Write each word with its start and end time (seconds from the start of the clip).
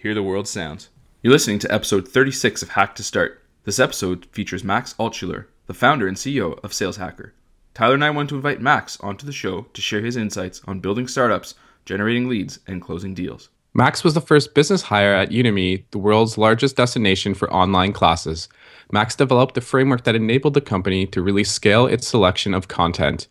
Hear 0.00 0.14
the 0.14 0.22
World 0.22 0.46
Sounds. 0.46 0.90
You're 1.24 1.32
listening 1.32 1.58
to 1.58 1.74
episode 1.74 2.06
36 2.06 2.62
of 2.62 2.68
Hack 2.68 2.94
to 2.94 3.02
Start. 3.02 3.42
This 3.64 3.80
episode 3.80 4.26
features 4.26 4.62
Max 4.62 4.94
Altschuler, 4.94 5.46
the 5.66 5.74
founder 5.74 6.06
and 6.06 6.16
CEO 6.16 6.62
of 6.62 6.72
Sales 6.72 6.98
Hacker. 6.98 7.34
Tyler 7.74 7.94
and 7.94 8.04
I 8.04 8.10
want 8.10 8.28
to 8.28 8.36
invite 8.36 8.60
Max 8.60 9.00
onto 9.00 9.26
the 9.26 9.32
show 9.32 9.62
to 9.62 9.80
share 9.80 10.00
his 10.00 10.16
insights 10.16 10.62
on 10.68 10.78
building 10.78 11.08
startups, 11.08 11.56
generating 11.84 12.28
leads, 12.28 12.60
and 12.68 12.80
closing 12.80 13.12
deals. 13.12 13.48
Max 13.74 14.04
was 14.04 14.14
the 14.14 14.20
first 14.20 14.54
business 14.54 14.82
hire 14.82 15.14
at 15.14 15.30
Udemy, 15.30 15.82
the 15.90 15.98
world's 15.98 16.38
largest 16.38 16.76
destination 16.76 17.34
for 17.34 17.52
online 17.52 17.92
classes. 17.92 18.48
Max 18.92 19.16
developed 19.16 19.56
the 19.56 19.60
framework 19.60 20.04
that 20.04 20.14
enabled 20.14 20.54
the 20.54 20.60
company 20.60 21.08
to 21.08 21.20
really 21.20 21.42
scale 21.42 21.88
its 21.88 22.06
selection 22.06 22.54
of 22.54 22.68
content. 22.68 23.26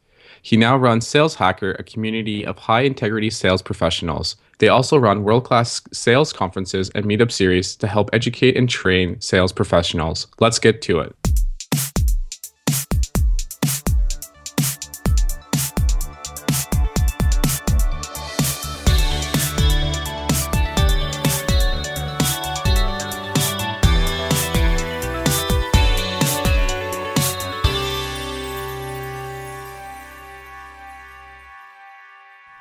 He 0.47 0.55
now 0.55 0.77
runs 0.77 1.05
Sales 1.05 1.35
Hacker, 1.35 1.73
a 1.73 1.83
community 1.83 2.45
of 2.45 2.57
high 2.57 2.83
integrity 2.83 3.29
sales 3.29 3.61
professionals. 3.61 4.37
They 4.59 4.69
also 4.69 4.97
run 4.97 5.25
world 5.25 5.43
class 5.43 5.81
sales 5.91 6.31
conferences 6.31 6.89
and 6.95 7.05
meetup 7.05 7.33
series 7.33 7.75
to 7.75 7.85
help 7.85 8.09
educate 8.13 8.55
and 8.55 8.69
train 8.69 9.19
sales 9.19 9.51
professionals. 9.51 10.27
Let's 10.39 10.57
get 10.57 10.81
to 10.83 10.99
it. 11.01 11.13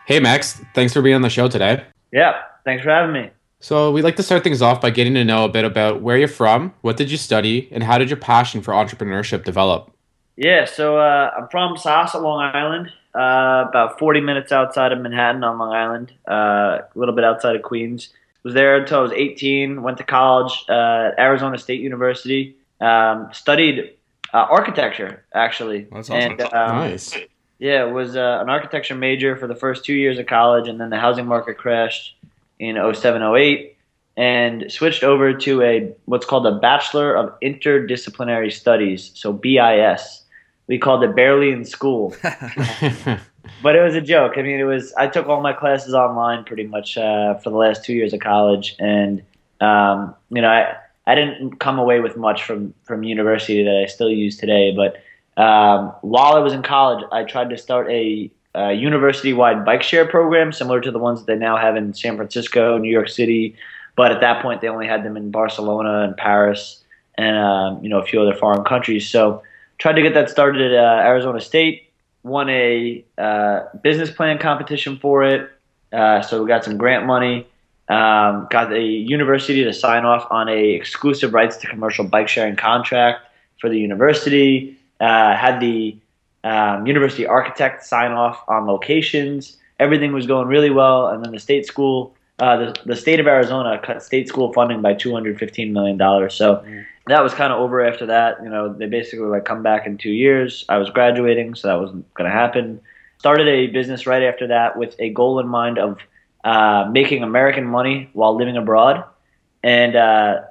Hey, 0.06 0.20
Max. 0.20 0.62
Thanks 0.72 0.92
for 0.92 1.02
being 1.02 1.16
on 1.16 1.22
the 1.22 1.28
show 1.28 1.48
today. 1.48 1.84
Yeah, 2.12 2.40
thanks 2.64 2.84
for 2.84 2.90
having 2.90 3.12
me. 3.12 3.30
So, 3.58 3.90
we'd 3.90 4.02
like 4.02 4.14
to 4.16 4.22
start 4.22 4.44
things 4.44 4.62
off 4.62 4.80
by 4.80 4.90
getting 4.90 5.14
to 5.14 5.24
know 5.24 5.44
a 5.44 5.48
bit 5.48 5.64
about 5.64 6.00
where 6.00 6.16
you're 6.16 6.28
from, 6.28 6.72
what 6.82 6.96
did 6.96 7.10
you 7.10 7.16
study, 7.16 7.68
and 7.72 7.82
how 7.82 7.98
did 7.98 8.08
your 8.08 8.16
passion 8.16 8.62
for 8.62 8.72
entrepreneurship 8.72 9.42
develop? 9.42 9.92
Yeah, 10.36 10.64
so 10.64 10.98
uh, 10.98 11.32
I'm 11.36 11.48
from 11.48 11.74
Syosset, 11.74 12.22
Long 12.22 12.40
Island, 12.40 12.92
uh, 13.16 13.68
about 13.68 13.98
40 13.98 14.20
minutes 14.20 14.52
outside 14.52 14.92
of 14.92 15.00
Manhattan 15.00 15.42
on 15.42 15.58
Long 15.58 15.74
Island, 15.74 16.12
uh, 16.30 16.84
a 16.84 16.88
little 16.94 17.14
bit 17.14 17.24
outside 17.24 17.56
of 17.56 17.62
Queens. 17.62 18.10
Was 18.44 18.54
there 18.54 18.76
until 18.76 19.00
I 19.00 19.02
was 19.02 19.12
18. 19.12 19.82
Went 19.82 19.98
to 19.98 20.04
college 20.04 20.66
uh, 20.68 21.10
at 21.10 21.18
Arizona 21.18 21.58
State 21.58 21.80
University. 21.80 22.54
Um, 22.80 23.28
studied 23.32 23.94
uh, 24.32 24.46
architecture 24.48 25.24
actually. 25.34 25.88
That's 25.90 26.10
awesome. 26.10 26.32
And, 26.32 26.40
um, 26.42 26.76
nice. 26.76 27.16
Yeah, 27.58 27.84
was 27.84 28.16
uh, 28.16 28.38
an 28.40 28.50
architecture 28.50 28.94
major 28.94 29.36
for 29.36 29.46
the 29.46 29.54
first 29.54 29.84
two 29.84 29.94
years 29.94 30.18
of 30.18 30.26
college, 30.26 30.68
and 30.68 30.80
then 30.80 30.90
the 30.90 30.98
housing 30.98 31.26
market 31.26 31.56
crashed 31.56 32.14
in 32.58 32.76
07, 32.94 33.22
08, 33.22 33.76
and 34.16 34.70
switched 34.70 35.02
over 35.02 35.32
to 35.32 35.62
a 35.62 35.92
what's 36.04 36.26
called 36.26 36.46
a 36.46 36.52
Bachelor 36.52 37.14
of 37.14 37.38
Interdisciplinary 37.40 38.52
Studies, 38.52 39.10
so 39.14 39.32
BIS. 39.32 40.22
We 40.68 40.78
called 40.78 41.04
it 41.04 41.14
barely 41.14 41.52
in 41.52 41.64
school, 41.64 42.14
but 42.22 43.76
it 43.76 43.80
was 43.80 43.94
a 43.94 44.00
joke. 44.00 44.32
I 44.36 44.42
mean, 44.42 44.58
it 44.58 44.64
was. 44.64 44.92
I 44.94 45.06
took 45.06 45.28
all 45.28 45.40
my 45.40 45.52
classes 45.52 45.94
online 45.94 46.44
pretty 46.44 46.66
much 46.66 46.98
uh, 46.98 47.34
for 47.36 47.50
the 47.50 47.56
last 47.56 47.84
two 47.84 47.92
years 47.92 48.12
of 48.12 48.20
college, 48.20 48.74
and 48.80 49.22
um, 49.60 50.14
you 50.30 50.42
know, 50.42 50.48
I 50.48 50.76
I 51.06 51.14
didn't 51.14 51.60
come 51.60 51.78
away 51.78 52.00
with 52.00 52.16
much 52.16 52.42
from 52.42 52.74
from 52.82 53.04
university 53.04 53.62
that 53.62 53.76
I 53.76 53.86
still 53.86 54.10
use 54.10 54.36
today, 54.36 54.74
but 54.74 54.96
um, 55.36 55.92
while 56.00 56.34
I 56.34 56.38
was 56.38 56.52
in 56.52 56.62
college, 56.62 57.04
I 57.12 57.24
tried 57.24 57.50
to 57.50 57.58
start 57.58 57.90
a, 57.90 58.30
a 58.54 58.72
university-wide 58.72 59.64
bike 59.64 59.82
share 59.82 60.06
program 60.06 60.52
similar 60.52 60.80
to 60.80 60.90
the 60.90 60.98
ones 60.98 61.20
that 61.20 61.26
they 61.26 61.38
now 61.38 61.56
have 61.56 61.76
in 61.76 61.92
San 61.92 62.16
Francisco, 62.16 62.78
New 62.78 62.90
York 62.90 63.08
City. 63.08 63.54
But 63.96 64.12
at 64.12 64.20
that 64.20 64.42
point, 64.42 64.60
they 64.60 64.68
only 64.68 64.86
had 64.86 65.04
them 65.04 65.16
in 65.16 65.30
Barcelona 65.30 66.02
and 66.02 66.16
Paris, 66.16 66.82
and 67.16 67.36
um, 67.36 67.82
you 67.82 67.88
know 67.88 67.98
a 67.98 68.04
few 68.04 68.20
other 68.20 68.34
foreign 68.34 68.64
countries. 68.64 69.08
So 69.08 69.42
tried 69.78 69.94
to 69.94 70.02
get 70.02 70.14
that 70.14 70.30
started 70.30 70.72
at 70.72 70.78
uh, 70.78 71.02
Arizona 71.02 71.40
State. 71.40 71.90
Won 72.22 72.48
a 72.48 73.04
uh, 73.18 73.60
business 73.82 74.10
plan 74.10 74.38
competition 74.38 74.98
for 74.98 75.22
it. 75.22 75.50
Uh, 75.92 76.20
so 76.22 76.42
we 76.42 76.48
got 76.48 76.64
some 76.64 76.76
grant 76.76 77.06
money. 77.06 77.46
Um, 77.88 78.48
got 78.50 78.70
the 78.70 78.82
university 78.82 79.62
to 79.62 79.72
sign 79.72 80.04
off 80.04 80.26
on 80.30 80.48
a 80.48 80.70
exclusive 80.70 81.32
rights 81.32 81.56
to 81.58 81.68
commercial 81.68 82.04
bike 82.04 82.26
sharing 82.26 82.56
contract 82.56 83.20
for 83.60 83.70
the 83.70 83.78
university 83.78 84.76
uh, 85.00 85.34
had 85.36 85.60
the 85.60 85.96
um, 86.44 86.86
university 86.86 87.26
architect 87.26 87.84
sign 87.84 88.12
off 88.12 88.42
on 88.48 88.66
locations. 88.66 89.56
Everything 89.78 90.12
was 90.12 90.26
going 90.26 90.48
really 90.48 90.70
well, 90.70 91.08
and 91.08 91.24
then 91.24 91.32
the 91.32 91.38
state 91.38 91.66
school, 91.66 92.14
uh, 92.38 92.56
the, 92.56 92.76
the 92.86 92.96
state 92.96 93.20
of 93.20 93.26
Arizona 93.26 93.80
cut 93.84 94.02
state 94.02 94.28
school 94.28 94.52
funding 94.52 94.80
by 94.80 94.94
two 94.94 95.12
hundred 95.12 95.38
fifteen 95.38 95.72
million 95.72 95.96
dollars. 95.96 96.34
So 96.34 96.56
mm. 96.56 96.84
that 97.08 97.22
was 97.22 97.34
kind 97.34 97.52
of 97.52 97.58
over 97.58 97.84
after 97.84 98.06
that. 98.06 98.42
You 98.42 98.48
know, 98.48 98.72
they 98.72 98.86
basically 98.86 99.26
like, 99.26 99.44
"Come 99.44 99.62
back 99.62 99.86
in 99.86 99.98
two 99.98 100.10
years." 100.10 100.64
I 100.68 100.78
was 100.78 100.88
graduating, 100.90 101.56
so 101.56 101.68
that 101.68 101.80
wasn't 101.80 102.14
going 102.14 102.30
to 102.30 102.34
happen. 102.34 102.80
Started 103.18 103.48
a 103.48 103.66
business 103.66 104.06
right 104.06 104.22
after 104.22 104.46
that 104.46 104.78
with 104.78 104.94
a 104.98 105.10
goal 105.10 105.40
in 105.40 105.48
mind 105.48 105.78
of 105.78 105.98
uh, 106.44 106.88
making 106.90 107.22
American 107.22 107.64
money 107.64 108.08
while 108.12 108.36
living 108.36 108.56
abroad, 108.56 109.04
and 109.62 109.96
uh, 109.96 110.42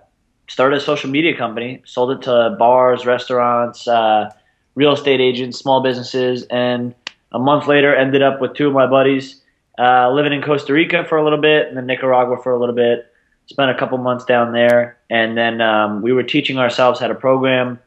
started 0.48 0.78
a 0.78 0.80
social 0.80 1.10
media 1.10 1.36
company, 1.36 1.82
sold 1.86 2.12
it 2.12 2.22
to 2.24 2.56
bars, 2.58 3.06
restaurants, 3.06 3.88
uh, 3.88 4.32
real 4.76 4.94
estate 4.94 5.22
agents, 5.22 5.58
small 5.58 5.82
businesses, 5.82 6.44
and 6.50 6.94
a 7.32 7.40
month 7.40 7.68
later 7.68 7.96
ended 7.96 8.22
up 8.22 8.42
with 8.42 8.54
two 8.54 8.68
of 8.68 8.74
my 8.74 8.88
buddies 8.88 9.42
uh, 9.78 10.10
living 10.12 10.34
in 10.34 10.42
Costa 10.42 10.74
Rica 10.74 11.04
for 11.06 11.18
a 11.18 11.24
little 11.24 11.42
bit 11.42 11.68
and 11.68 11.78
then 11.78 11.86
Nicaragua 11.86 12.42
for 12.42 12.52
a 12.52 12.60
little 12.60 12.76
bit. 12.76 13.12
Spent 13.48 13.70
a 13.70 13.76
couple 13.76 13.98
months 14.00 14.26
down 14.26 14.54
there, 14.54 14.98
and 15.08 15.38
then 15.38 15.62
um, 15.62 16.02
we 16.02 16.12
were 16.12 16.24
teaching 16.24 16.58
ourselves 16.58 17.00
how 17.00 17.08
to 17.08 17.14
program. 17.14 17.80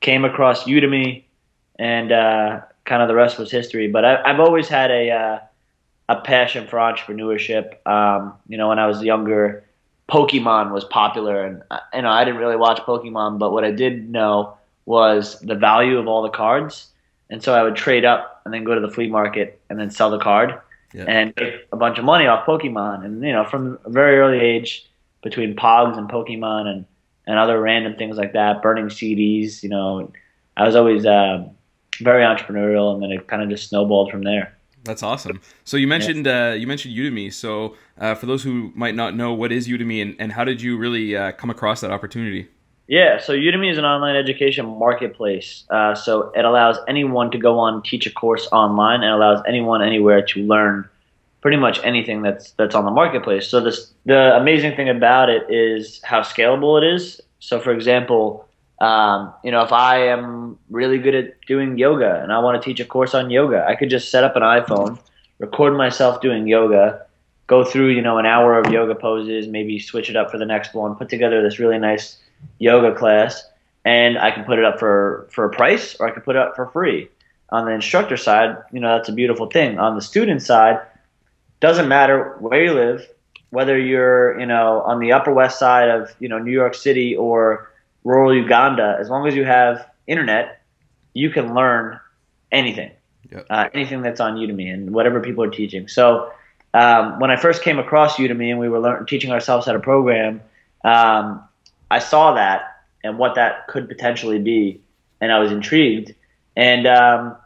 Came 0.00 0.26
across 0.26 0.64
Udemy, 0.64 1.24
and 1.78 2.12
uh, 2.12 2.60
kind 2.84 3.00
of 3.00 3.08
the 3.08 3.14
rest 3.14 3.38
was 3.38 3.50
history. 3.50 3.88
But 3.88 4.04
I, 4.04 4.28
have 4.28 4.40
always 4.40 4.68
had 4.68 4.90
a 4.90 5.10
uh, 5.10 5.38
a 6.10 6.16
passion 6.20 6.66
for 6.66 6.76
entrepreneurship. 6.76 7.86
Um, 7.86 8.34
you 8.46 8.58
know, 8.58 8.68
when 8.68 8.78
I 8.78 8.86
was 8.86 9.02
younger, 9.02 9.64
Pokemon 10.10 10.72
was 10.72 10.84
popular, 10.84 11.44
and 11.44 11.62
uh, 11.70 11.78
you 11.94 12.02
know 12.02 12.10
I 12.10 12.24
didn't 12.24 12.40
really 12.40 12.56
watch 12.56 12.78
Pokemon, 12.80 13.38
but 13.38 13.52
what 13.52 13.64
I 13.64 13.70
did 13.70 14.10
know 14.10 14.56
was 14.86 15.38
the 15.40 15.54
value 15.54 15.98
of 15.98 16.08
all 16.08 16.22
the 16.22 16.30
cards, 16.30 16.88
and 17.30 17.42
so 17.42 17.54
I 17.54 17.62
would 17.62 17.76
trade 17.76 18.04
up 18.04 18.42
and 18.44 18.52
then 18.52 18.64
go 18.64 18.74
to 18.74 18.80
the 18.80 18.90
flea 18.90 19.08
market 19.08 19.60
and 19.70 19.78
then 19.78 19.90
sell 19.90 20.10
the 20.10 20.18
card 20.18 20.58
yeah. 20.92 21.04
and 21.06 21.32
make 21.38 21.54
a 21.72 21.76
bunch 21.76 21.98
of 21.98 22.04
money 22.04 22.26
off 22.26 22.44
Pokemon. 22.44 23.04
And 23.04 23.22
you 23.22 23.32
know, 23.32 23.44
from 23.44 23.78
a 23.84 23.90
very 23.90 24.18
early 24.18 24.40
age, 24.40 24.90
between 25.22 25.54
Pogs 25.54 25.96
and 25.96 26.08
Pokemon 26.08 26.66
and 26.66 26.84
and 27.26 27.38
other 27.38 27.60
random 27.60 27.94
things 27.96 28.16
like 28.16 28.32
that, 28.32 28.62
burning 28.62 28.86
CDs, 28.86 29.62
you 29.62 29.68
know, 29.68 30.10
I 30.56 30.64
was 30.66 30.74
always 30.74 31.06
uh, 31.06 31.46
very 32.00 32.22
entrepreneurial, 32.22 32.94
and 32.94 33.02
then 33.02 33.12
it 33.12 33.28
kind 33.28 33.42
of 33.42 33.48
just 33.48 33.68
snowballed 33.68 34.10
from 34.10 34.22
there. 34.22 34.56
That's 34.84 35.02
awesome. 35.02 35.40
So 35.64 35.76
you 35.76 35.86
mentioned 35.86 36.26
uh, 36.26 36.54
you 36.56 36.66
mentioned 36.66 36.94
Udemy. 36.94 37.32
So 37.32 37.76
uh, 37.98 38.14
for 38.14 38.26
those 38.26 38.42
who 38.42 38.72
might 38.74 38.94
not 38.94 39.14
know, 39.14 39.32
what 39.34 39.52
is 39.52 39.68
Udemy, 39.68 40.00
and, 40.02 40.16
and 40.18 40.32
how 40.32 40.44
did 40.44 40.62
you 40.62 40.78
really 40.78 41.16
uh, 41.16 41.32
come 41.32 41.50
across 41.50 41.80
that 41.82 41.90
opportunity? 41.90 42.48
Yeah, 42.88 43.20
so 43.20 43.34
Udemy 43.34 43.70
is 43.70 43.78
an 43.78 43.84
online 43.84 44.16
education 44.16 44.66
marketplace. 44.66 45.64
Uh, 45.70 45.94
so 45.94 46.32
it 46.34 46.44
allows 46.44 46.76
anyone 46.88 47.30
to 47.30 47.38
go 47.38 47.58
on 47.58 47.82
teach 47.82 48.06
a 48.06 48.10
course 48.10 48.48
online, 48.50 49.02
and 49.02 49.12
allows 49.12 49.42
anyone 49.46 49.82
anywhere 49.82 50.22
to 50.22 50.40
learn 50.40 50.88
pretty 51.40 51.56
much 51.56 51.80
anything 51.84 52.22
that's 52.22 52.52
that's 52.52 52.74
on 52.74 52.84
the 52.84 52.90
marketplace. 52.90 53.48
So 53.48 53.60
this 53.60 53.92
the 54.06 54.36
amazing 54.36 54.76
thing 54.76 54.88
about 54.88 55.28
it 55.28 55.44
is 55.48 56.00
how 56.04 56.20
scalable 56.20 56.82
it 56.82 56.94
is. 56.94 57.20
So 57.38 57.60
for 57.60 57.72
example, 57.72 58.48
um, 58.80 59.34
you 59.44 59.50
know, 59.50 59.62
if 59.62 59.72
I 59.72 60.08
am 60.08 60.58
really 60.70 60.98
good 60.98 61.14
at 61.14 61.40
doing 61.46 61.76
yoga 61.76 62.20
and 62.22 62.32
I 62.32 62.38
want 62.38 62.60
to 62.60 62.64
teach 62.66 62.80
a 62.80 62.84
course 62.84 63.14
on 63.14 63.30
yoga, 63.30 63.64
I 63.66 63.74
could 63.74 63.90
just 63.90 64.10
set 64.10 64.24
up 64.24 64.36
an 64.36 64.42
iPhone, 64.42 64.98
record 65.38 65.76
myself 65.76 66.20
doing 66.20 66.46
yoga, 66.46 67.06
go 67.46 67.62
through, 67.64 67.90
you 67.90 68.00
know, 68.00 68.18
an 68.18 68.26
hour 68.26 68.58
of 68.58 68.72
yoga 68.72 68.94
poses, 68.94 69.46
maybe 69.46 69.78
switch 69.78 70.08
it 70.08 70.16
up 70.16 70.30
for 70.30 70.38
the 70.38 70.46
next 70.46 70.72
one, 70.72 70.94
put 70.94 71.08
together 71.08 71.42
this 71.42 71.58
really 71.58 71.78
nice 71.78 72.16
yoga 72.58 72.94
class, 72.94 73.44
and 73.84 74.18
I 74.18 74.30
can 74.30 74.44
put 74.44 74.58
it 74.58 74.64
up 74.64 74.78
for, 74.78 75.28
for 75.30 75.44
a 75.44 75.50
price 75.50 75.96
or 76.00 76.08
I 76.08 76.10
can 76.10 76.22
put 76.22 76.36
it 76.36 76.42
up 76.42 76.56
for 76.56 76.66
free. 76.68 77.08
On 77.50 77.66
the 77.66 77.72
instructor 77.72 78.16
side, 78.16 78.56
you 78.72 78.80
know, 78.80 78.96
that's 78.96 79.08
a 79.08 79.12
beautiful 79.12 79.46
thing. 79.46 79.78
On 79.78 79.94
the 79.94 80.02
student 80.02 80.40
side, 80.40 80.80
doesn't 81.60 81.88
matter 81.88 82.36
where 82.38 82.64
you 82.64 82.72
live, 82.72 83.06
whether 83.50 83.78
you're 83.78 84.38
you 84.40 84.46
know 84.46 84.80
on 84.82 84.98
the 84.98 85.12
Upper 85.12 85.32
West 85.32 85.58
Side 85.58 85.90
of 85.90 86.14
you 86.18 86.28
know 86.28 86.38
New 86.38 86.52
York 86.52 86.74
City 86.74 87.14
or 87.14 87.69
rural 88.04 88.34
Uganda, 88.34 88.96
as 88.98 89.08
long 89.08 89.26
as 89.26 89.34
you 89.34 89.44
have 89.44 89.86
internet, 90.06 90.62
you 91.14 91.30
can 91.30 91.54
learn 91.54 91.98
anything, 92.52 92.90
Yep. 93.30 93.46
uh, 93.50 93.68
anything 93.74 94.02
that's 94.02 94.20
on 94.20 94.36
Udemy 94.36 94.72
and 94.72 94.92
whatever 94.92 95.20
people 95.20 95.44
are 95.44 95.50
teaching. 95.50 95.88
So 95.88 96.32
um, 96.74 97.18
when 97.20 97.30
I 97.30 97.36
first 97.36 97.62
came 97.62 97.78
across 97.78 98.16
Udemy 98.16 98.50
and 98.50 98.58
we 98.58 98.68
were 98.68 98.80
learn- 98.80 99.06
teaching 99.06 99.30
ourselves 99.32 99.66
how 99.66 99.72
to 99.72 99.80
program, 99.80 100.40
um, 100.84 101.42
I 101.90 101.98
saw 101.98 102.34
that 102.34 102.82
and 103.02 103.18
what 103.18 103.34
that 103.34 103.66
could 103.68 103.88
potentially 103.88 104.38
be, 104.38 104.80
and 105.20 105.32
I 105.32 105.38
was 105.38 105.50
intrigued. 105.52 106.14
And 106.56 106.86
um, 106.86 107.36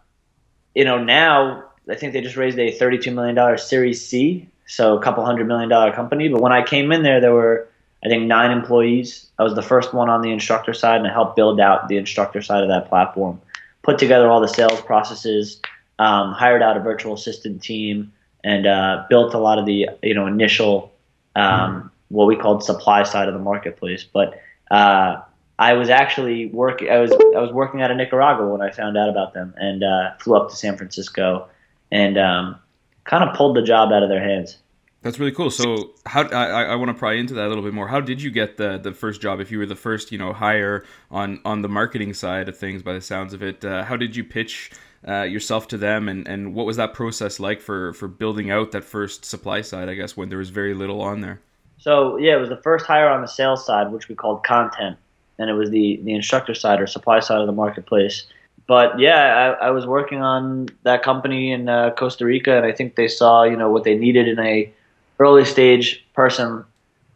you 0.74 0.84
know, 0.84 1.02
now 1.02 1.64
I 1.88 1.94
think 1.94 2.12
they 2.12 2.20
just 2.20 2.36
raised 2.36 2.58
a 2.58 2.76
$32 2.76 3.12
million 3.14 3.58
Series 3.58 4.04
C, 4.06 4.48
so 4.66 4.96
a 4.96 5.02
couple 5.02 5.24
hundred 5.24 5.46
million 5.46 5.68
dollar 5.68 5.92
company. 5.92 6.28
But 6.28 6.40
when 6.40 6.52
I 6.52 6.62
came 6.64 6.92
in 6.92 7.02
there, 7.02 7.20
there 7.20 7.32
were 7.32 7.68
I 8.04 8.08
think 8.08 8.26
nine 8.26 8.50
employees. 8.50 9.30
I 9.38 9.42
was 9.42 9.54
the 9.54 9.62
first 9.62 9.94
one 9.94 10.10
on 10.10 10.20
the 10.20 10.30
instructor 10.30 10.74
side, 10.74 10.98
and 10.98 11.06
I 11.06 11.12
helped 11.12 11.36
build 11.36 11.58
out 11.58 11.88
the 11.88 11.96
instructor 11.96 12.42
side 12.42 12.62
of 12.62 12.68
that 12.68 12.88
platform, 12.88 13.40
put 13.82 13.98
together 13.98 14.28
all 14.28 14.40
the 14.40 14.48
sales 14.48 14.80
processes, 14.82 15.60
um, 15.98 16.32
hired 16.32 16.62
out 16.62 16.76
a 16.76 16.80
virtual 16.80 17.14
assistant 17.14 17.62
team, 17.62 18.12
and 18.42 18.66
uh, 18.66 19.04
built 19.08 19.32
a 19.32 19.38
lot 19.38 19.58
of 19.58 19.64
the 19.64 19.88
you 20.02 20.14
know 20.14 20.26
initial 20.26 20.92
um, 21.34 21.90
what 22.08 22.26
we 22.26 22.36
called 22.36 22.62
supply 22.62 23.02
side 23.04 23.26
of 23.28 23.34
the 23.34 23.40
marketplace. 23.40 24.04
But 24.04 24.40
uh, 24.70 25.22
I 25.58 25.72
was 25.72 25.88
actually 25.88 26.46
working. 26.46 26.90
I 26.90 26.98
was 26.98 27.10
I 27.12 27.40
was 27.40 27.52
working 27.52 27.80
out 27.80 27.90
of 27.90 27.96
Nicaragua 27.96 28.46
when 28.48 28.60
I 28.60 28.70
found 28.70 28.98
out 28.98 29.08
about 29.08 29.32
them, 29.32 29.54
and 29.56 29.82
uh, 29.82 30.14
flew 30.18 30.36
up 30.36 30.50
to 30.50 30.56
San 30.56 30.76
Francisco, 30.76 31.48
and 31.90 32.18
um, 32.18 32.56
kind 33.04 33.24
of 33.24 33.34
pulled 33.34 33.56
the 33.56 33.62
job 33.62 33.92
out 33.92 34.02
of 34.02 34.10
their 34.10 34.22
hands. 34.22 34.58
That's 35.04 35.18
really 35.18 35.32
cool. 35.32 35.50
So, 35.50 35.92
how 36.06 36.22
I, 36.28 36.62
I 36.64 36.74
want 36.76 36.88
to 36.88 36.94
pry 36.94 37.12
into 37.12 37.34
that 37.34 37.44
a 37.44 37.48
little 37.48 37.62
bit 37.62 37.74
more. 37.74 37.86
How 37.86 38.00
did 38.00 38.22
you 38.22 38.30
get 38.30 38.56
the 38.56 38.78
the 38.78 38.92
first 38.92 39.20
job? 39.20 39.38
If 39.38 39.50
you 39.50 39.58
were 39.58 39.66
the 39.66 39.76
first, 39.76 40.10
you 40.10 40.16
know, 40.16 40.32
hire 40.32 40.86
on 41.10 41.42
on 41.44 41.60
the 41.60 41.68
marketing 41.68 42.14
side 42.14 42.48
of 42.48 42.56
things, 42.56 42.82
by 42.82 42.94
the 42.94 43.02
sounds 43.02 43.34
of 43.34 43.42
it, 43.42 43.62
uh, 43.66 43.84
how 43.84 43.96
did 43.96 44.16
you 44.16 44.24
pitch 44.24 44.70
uh, 45.06 45.24
yourself 45.24 45.68
to 45.68 45.76
them, 45.76 46.08
and 46.08 46.26
and 46.26 46.54
what 46.54 46.64
was 46.64 46.78
that 46.78 46.94
process 46.94 47.38
like 47.38 47.60
for 47.60 47.92
for 47.92 48.08
building 48.08 48.50
out 48.50 48.72
that 48.72 48.82
first 48.82 49.26
supply 49.26 49.60
side? 49.60 49.90
I 49.90 49.94
guess 49.94 50.16
when 50.16 50.30
there 50.30 50.38
was 50.38 50.48
very 50.48 50.72
little 50.72 51.02
on 51.02 51.20
there. 51.20 51.42
So 51.76 52.16
yeah, 52.16 52.36
it 52.36 52.40
was 52.40 52.48
the 52.48 52.62
first 52.62 52.86
hire 52.86 53.10
on 53.10 53.20
the 53.20 53.28
sales 53.28 53.66
side, 53.66 53.92
which 53.92 54.08
we 54.08 54.14
called 54.14 54.42
content, 54.42 54.96
and 55.38 55.50
it 55.50 55.52
was 55.54 55.68
the 55.68 56.00
the 56.02 56.14
instructor 56.14 56.54
side 56.54 56.80
or 56.80 56.86
supply 56.86 57.20
side 57.20 57.42
of 57.42 57.46
the 57.46 57.52
marketplace. 57.52 58.24
But 58.66 58.98
yeah, 58.98 59.56
I, 59.60 59.66
I 59.66 59.70
was 59.70 59.86
working 59.86 60.22
on 60.22 60.70
that 60.84 61.02
company 61.02 61.52
in 61.52 61.68
uh, 61.68 61.90
Costa 61.90 62.24
Rica, 62.24 62.56
and 62.56 62.64
I 62.64 62.72
think 62.72 62.96
they 62.96 63.08
saw 63.08 63.42
you 63.42 63.54
know 63.58 63.68
what 63.68 63.84
they 63.84 63.98
needed 63.98 64.28
in 64.28 64.38
a 64.38 64.72
early 65.19 65.44
stage 65.44 66.05
person. 66.14 66.64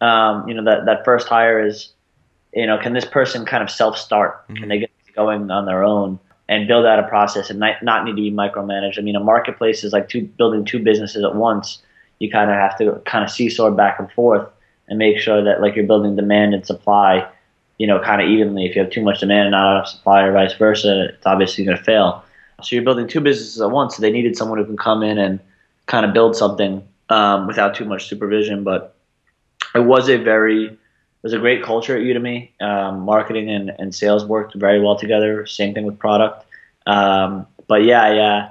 Um, 0.01 0.49
you 0.49 0.55
know 0.55 0.65
that 0.65 0.87
that 0.87 1.05
first 1.05 1.29
hire 1.29 1.65
is, 1.65 1.93
you 2.55 2.67
know, 2.67 2.79
can 2.79 2.93
this 2.93 3.05
person 3.05 3.45
kind 3.45 3.63
of 3.63 3.71
self 3.71 3.99
start? 3.99 4.47
Mhm. 4.49 4.57
Can 4.57 4.69
they 4.69 4.79
get 4.79 4.91
going 5.15 5.51
on 5.51 5.67
their 5.67 5.83
own 5.83 6.19
and 6.49 6.69
build 6.69 6.87
out 6.87 6.99
a 6.99 7.03
process 7.03 7.51
and 7.51 7.59
not, 7.59 7.83
not 7.83 8.05
need 8.05 8.13
to 8.13 8.23
be 8.23 8.31
micromanaged? 8.31 8.99
I 8.99 9.03
mean, 9.03 9.17
a 9.17 9.21
marketplace 9.21 9.83
is 9.83 9.93
like 9.93 10.09
two 10.09 10.23
building 10.23 10.65
two 10.65 10.79
businesses 10.79 11.25
at 11.25 11.35
once. 11.35 11.83
You 12.21 12.31
kind 12.31 12.51
of 12.51 12.57
have 12.57 12.79
to 12.79 13.01
kind 13.05 13.25
of 13.25 13.31
seesaw 13.31 13.71
back 13.71 13.99
and 13.99 14.11
forth 14.13 14.49
and 14.89 14.99
make 14.99 15.19
sure 15.19 15.43
that 15.43 15.61
like 15.61 15.75
you're 15.75 15.87
building 15.87 16.17
demand 16.17 16.55
and 16.55 16.65
supply, 16.65 17.27
you 17.79 17.87
know, 17.87 17.99
kind 18.01 18.23
of 18.23 18.29
evenly. 18.29 18.67
If 18.67 18.77
you 18.77 18.83
have 18.83 18.91
too 18.91 19.03
much 19.03 19.21
demand 19.21 19.43
and 19.43 19.51
not 19.53 19.73
enough 19.73 19.89
supply, 19.89 20.23
or 20.23 20.33
vice 20.33 20.55
versa, 20.55 21.09
it's 21.11 21.27
obviously 21.27 21.65
going 21.65 21.77
to 21.77 21.83
fail. 21.83 22.25
So 22.63 22.75
you're 22.75 22.85
building 22.85 23.07
two 23.07 23.21
businesses 23.21 23.61
at 23.61 23.71
once. 23.71 23.97
So 23.97 24.03
they 24.03 24.11
needed 24.11 24.37
someone 24.37 24.59
who 24.59 24.65
can 24.65 24.77
come 24.77 25.03
in 25.03 25.19
and 25.19 25.39
kind 25.87 26.05
of 26.05 26.13
build 26.13 26.35
something 26.37 26.83
um, 27.11 27.47
without 27.47 27.75
too 27.75 27.85
much 27.85 28.09
supervision. 28.09 28.65
But 28.65 28.95
it 29.75 29.81
was 29.81 30.09
a 30.09 30.17
very, 30.17 30.67
it 30.67 30.79
was 31.23 31.33
a 31.33 31.39
great 31.39 31.63
culture 31.63 31.97
at 31.97 32.03
Udemy. 32.03 32.51
Um, 32.61 33.01
marketing 33.01 33.51
and, 33.51 33.71
and 33.79 33.95
sales 33.95 34.25
worked 34.25 34.55
very 34.55 34.81
well 34.81 34.97
together. 34.97 35.47
Same 35.47 35.75
thing 35.75 35.85
with 35.85 35.99
product. 35.99 36.45
Um, 36.87 37.47
but 37.67 37.85
yeah, 37.85 38.13
yeah. 38.13 38.51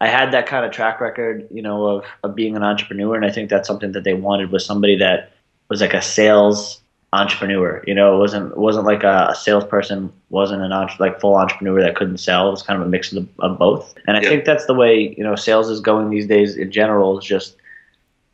I 0.00 0.08
had 0.08 0.32
that 0.32 0.46
kind 0.46 0.64
of 0.66 0.72
track 0.72 1.00
record, 1.00 1.46
you 1.52 1.62
know, 1.62 1.86
of, 1.86 2.04
of 2.24 2.34
being 2.34 2.56
an 2.56 2.64
entrepreneur, 2.64 3.14
and 3.14 3.24
I 3.24 3.30
think 3.30 3.50
that's 3.50 3.68
something 3.68 3.92
that 3.92 4.02
they 4.02 4.14
wanted 4.14 4.50
was 4.50 4.66
somebody 4.66 4.96
that 4.96 5.30
was 5.68 5.80
like 5.80 5.94
a 5.94 6.02
sales 6.02 6.80
entrepreneur. 7.12 7.84
You 7.86 7.94
know, 7.94 8.16
it 8.16 8.18
wasn't 8.18 8.50
it 8.50 8.58
wasn't 8.58 8.84
like 8.86 9.04
a, 9.04 9.28
a 9.30 9.34
salesperson, 9.36 10.12
wasn't 10.30 10.62
an 10.62 10.72
entre- 10.72 10.96
like 10.98 11.20
full 11.20 11.36
entrepreneur 11.36 11.80
that 11.82 11.94
couldn't 11.94 12.18
sell. 12.18 12.48
It 12.48 12.50
was 12.50 12.62
kind 12.62 12.80
of 12.80 12.86
a 12.86 12.90
mix 12.90 13.12
of, 13.12 13.22
the, 13.22 13.44
of 13.44 13.58
both. 13.58 13.94
And 14.08 14.16
I 14.16 14.22
Yeah. 14.22 14.28
think 14.30 14.44
that's 14.44 14.66
the 14.66 14.74
way 14.74 15.14
you 15.16 15.22
know 15.22 15.36
sales 15.36 15.70
is 15.70 15.78
going 15.78 16.10
these 16.10 16.26
days 16.26 16.56
in 16.56 16.72
general. 16.72 17.18
Is 17.18 17.24
just 17.24 17.56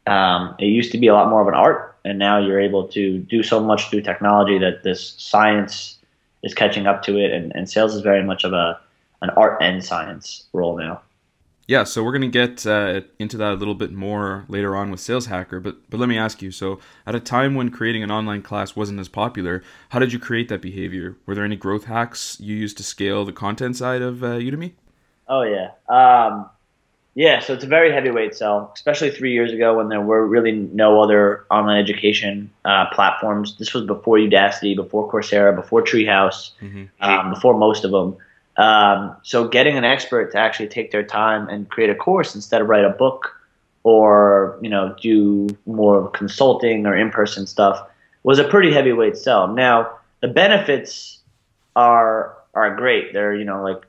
um, 0.08 0.54
it 0.58 0.66
used 0.66 0.92
to 0.92 0.98
be 0.98 1.06
a 1.06 1.14
lot 1.14 1.28
more 1.28 1.40
of 1.40 1.48
an 1.48 1.54
art, 1.54 1.96
and 2.04 2.18
now 2.18 2.38
you're 2.38 2.60
able 2.60 2.88
to 2.88 3.18
do 3.18 3.42
so 3.42 3.60
much 3.60 3.90
through 3.90 4.02
technology 4.02 4.58
that 4.58 4.82
this 4.82 5.14
science 5.18 5.98
is 6.42 6.54
catching 6.54 6.86
up 6.86 7.02
to 7.02 7.16
it, 7.18 7.32
and, 7.32 7.52
and 7.54 7.68
sales 7.68 7.94
is 7.94 8.00
very 8.00 8.22
much 8.22 8.44
of 8.44 8.52
a 8.52 8.80
an 9.20 9.30
art 9.30 9.58
and 9.60 9.84
science 9.84 10.46
role 10.52 10.78
now. 10.78 11.00
Yeah, 11.66 11.84
so 11.84 12.02
we're 12.02 12.12
gonna 12.12 12.28
get 12.28 12.66
uh, 12.66 13.02
into 13.18 13.36
that 13.36 13.52
a 13.52 13.56
little 13.56 13.74
bit 13.74 13.92
more 13.92 14.46
later 14.48 14.74
on 14.74 14.90
with 14.90 15.00
Sales 15.00 15.26
Hacker, 15.26 15.60
but 15.60 15.90
but 15.90 16.00
let 16.00 16.08
me 16.08 16.16
ask 16.16 16.40
you. 16.40 16.50
So, 16.50 16.80
at 17.06 17.14
a 17.14 17.20
time 17.20 17.54
when 17.54 17.70
creating 17.70 18.02
an 18.02 18.10
online 18.10 18.40
class 18.40 18.74
wasn't 18.74 19.00
as 19.00 19.08
popular, 19.08 19.62
how 19.90 19.98
did 19.98 20.12
you 20.12 20.18
create 20.18 20.48
that 20.48 20.62
behavior? 20.62 21.18
Were 21.26 21.34
there 21.34 21.44
any 21.44 21.56
growth 21.56 21.84
hacks 21.84 22.38
you 22.40 22.56
used 22.56 22.78
to 22.78 22.82
scale 22.82 23.26
the 23.26 23.34
content 23.34 23.76
side 23.76 24.00
of 24.00 24.24
uh, 24.24 24.38
Udemy? 24.38 24.72
Oh 25.28 25.42
yeah, 25.42 25.72
um, 25.90 26.48
yeah. 27.18 27.40
So 27.40 27.52
it's 27.52 27.64
a 27.64 27.66
very 27.66 27.90
heavyweight 27.92 28.36
sell, 28.36 28.70
especially 28.76 29.10
three 29.10 29.32
years 29.32 29.52
ago 29.52 29.76
when 29.76 29.88
there 29.88 30.00
were 30.00 30.24
really 30.24 30.52
no 30.52 31.02
other 31.02 31.44
online 31.50 31.82
education 31.82 32.48
uh, 32.64 32.86
platforms. 32.92 33.56
This 33.58 33.74
was 33.74 33.84
before 33.84 34.18
Udacity, 34.18 34.76
before 34.76 35.10
Coursera, 35.10 35.52
before 35.52 35.82
Treehouse, 35.82 36.52
Mm-hmm. 36.62 36.84
um, 37.00 37.30
before 37.34 37.58
most 37.58 37.84
of 37.84 37.90
them. 37.90 38.16
Um, 38.56 39.16
so 39.24 39.48
getting 39.48 39.76
an 39.76 39.82
expert 39.84 40.30
to 40.30 40.38
actually 40.38 40.68
take 40.68 40.92
their 40.92 41.02
time 41.02 41.48
and 41.48 41.68
create 41.68 41.90
a 41.90 41.94
course 41.96 42.36
instead 42.36 42.60
of 42.60 42.68
write 42.68 42.84
a 42.84 42.90
book 42.90 43.34
or 43.82 44.56
you 44.62 44.70
know 44.70 44.94
do 45.02 45.48
more 45.66 46.10
consulting 46.10 46.86
or 46.86 46.96
in-person 46.96 47.46
stuff 47.48 47.84
was 48.22 48.38
a 48.38 48.44
pretty 48.44 48.72
heavyweight 48.72 49.16
sell. 49.16 49.48
Now 49.48 49.98
the 50.20 50.28
benefits 50.28 51.18
are 51.74 52.36
are 52.54 52.76
great. 52.76 53.12
They're 53.12 53.34
you 53.34 53.44
know 53.44 53.60
like 53.62 53.82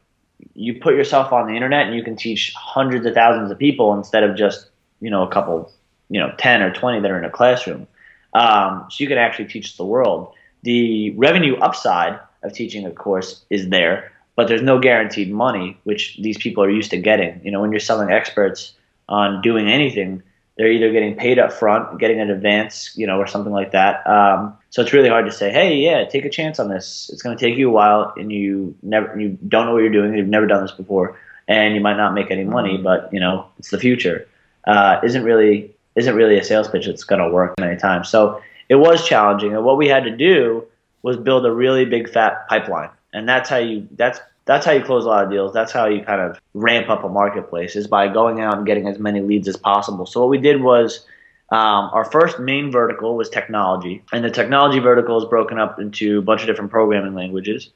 you 0.53 0.79
put 0.79 0.95
yourself 0.95 1.31
on 1.31 1.47
the 1.47 1.55
internet 1.55 1.87
and 1.87 1.95
you 1.95 2.03
can 2.03 2.15
teach 2.15 2.53
hundreds 2.55 3.05
of 3.05 3.13
thousands 3.13 3.51
of 3.51 3.57
people 3.57 3.93
instead 3.93 4.23
of 4.23 4.35
just 4.35 4.69
you 4.99 5.09
know 5.09 5.23
a 5.23 5.31
couple 5.31 5.71
you 6.09 6.19
know 6.19 6.33
10 6.37 6.61
or 6.61 6.73
20 6.73 7.01
that 7.01 7.11
are 7.11 7.17
in 7.17 7.25
a 7.25 7.29
classroom. 7.29 7.87
Um, 8.33 8.85
so 8.89 9.03
you 9.03 9.07
can 9.07 9.17
actually 9.17 9.45
teach 9.45 9.77
the 9.77 9.85
world. 9.85 10.33
The 10.63 11.11
revenue 11.11 11.55
upside 11.57 12.19
of 12.43 12.53
teaching 12.53 12.85
a 12.85 12.91
course 12.91 13.43
is 13.49 13.69
there 13.69 14.11
but 14.35 14.47
there's 14.47 14.61
no 14.61 14.79
guaranteed 14.79 15.29
money 15.29 15.77
which 15.83 16.17
these 16.21 16.37
people 16.37 16.63
are 16.63 16.69
used 16.69 16.91
to 16.91 16.97
getting. 16.97 17.41
You 17.43 17.51
know 17.51 17.61
when 17.61 17.71
you're 17.71 17.79
selling 17.79 18.11
experts 18.11 18.73
on 19.07 19.41
doing 19.41 19.67
anything 19.67 20.23
they're 20.57 20.71
either 20.71 20.91
getting 20.91 21.15
paid 21.15 21.39
up 21.39 21.51
front 21.51 21.99
getting 21.99 22.19
an 22.19 22.29
advance 22.29 22.91
you 22.95 23.07
know 23.07 23.17
or 23.17 23.27
something 23.27 23.53
like 23.53 23.71
that. 23.71 24.05
Um, 24.07 24.57
so 24.69 24.81
it's 24.81 24.93
really 24.93 25.09
hard 25.09 25.25
to 25.25 25.31
say 25.31 25.51
hey 25.51 25.75
yeah 25.75 26.05
take 26.05 26.25
a 26.25 26.29
chance 26.29 26.59
on 26.59 26.69
this. 26.69 27.09
It's 27.11 27.21
going 27.21 27.37
to 27.37 27.43
take 27.43 27.57
you 27.57 27.69
a 27.69 27.71
while 27.71 28.13
and 28.17 28.31
you 28.31 28.75
never 28.81 29.19
you 29.19 29.37
don't 29.47 29.65
know 29.65 29.73
what 29.73 29.79
you're 29.79 29.91
doing 29.91 30.13
you've 30.15 30.27
never 30.27 30.47
done 30.47 30.61
this 30.61 30.71
before 30.71 31.17
and 31.47 31.75
you 31.75 31.81
might 31.81 31.97
not 31.97 32.13
make 32.13 32.31
any 32.31 32.43
money 32.43 32.77
but 32.77 33.11
you 33.11 33.19
know 33.19 33.47
it's 33.57 33.69
the 33.69 33.79
future. 33.79 34.27
Uh, 34.65 34.99
isn't 35.03 35.23
really 35.23 35.73
isn't 35.95 36.15
really 36.15 36.37
a 36.37 36.43
sales 36.43 36.67
pitch 36.67 36.85
that's 36.85 37.03
going 37.03 37.21
to 37.21 37.29
work 37.29 37.55
many 37.59 37.77
times. 37.77 38.09
So 38.09 38.41
it 38.69 38.75
was 38.75 39.07
challenging 39.07 39.55
and 39.55 39.65
what 39.65 39.77
we 39.77 39.87
had 39.87 40.03
to 40.03 40.15
do 40.15 40.65
was 41.01 41.17
build 41.17 41.45
a 41.45 41.51
really 41.51 41.85
big 41.85 42.09
fat 42.09 42.47
pipeline. 42.47 42.89
And 43.13 43.27
that's 43.27 43.49
how 43.49 43.57
you 43.57 43.87
that's 43.91 44.19
that's 44.45 44.65
how 44.65 44.71
you 44.71 44.83
close 44.83 45.05
a 45.05 45.07
lot 45.07 45.23
of 45.23 45.29
deals. 45.29 45.53
That's 45.53 45.71
how 45.71 45.85
you 45.85 46.03
kind 46.03 46.21
of 46.21 46.39
ramp 46.55 46.89
up 46.89 47.03
a 47.03 47.09
marketplace 47.09 47.75
is 47.75 47.85
by 47.85 48.07
going 48.07 48.41
out 48.41 48.57
and 48.57 48.65
getting 48.65 48.87
as 48.87 48.97
many 48.97 49.21
leads 49.21 49.47
as 49.47 49.55
possible. 49.55 50.05
So 50.05 50.21
what 50.21 50.29
we 50.29 50.39
did 50.39 50.61
was 50.61 51.05
um, 51.51 51.89
our 51.93 52.05
first 52.05 52.39
main 52.39 52.71
vertical 52.71 53.15
was 53.15 53.29
technology, 53.29 54.03
and 54.11 54.23
the 54.23 54.29
technology 54.29 54.79
vertical 54.79 55.17
is 55.17 55.27
broken 55.27 55.57
up 55.57 55.79
into 55.79 56.19
a 56.19 56.21
bunch 56.21 56.41
of 56.41 56.47
different 56.47 56.69
programming 56.69 57.15
languages. 57.15 57.69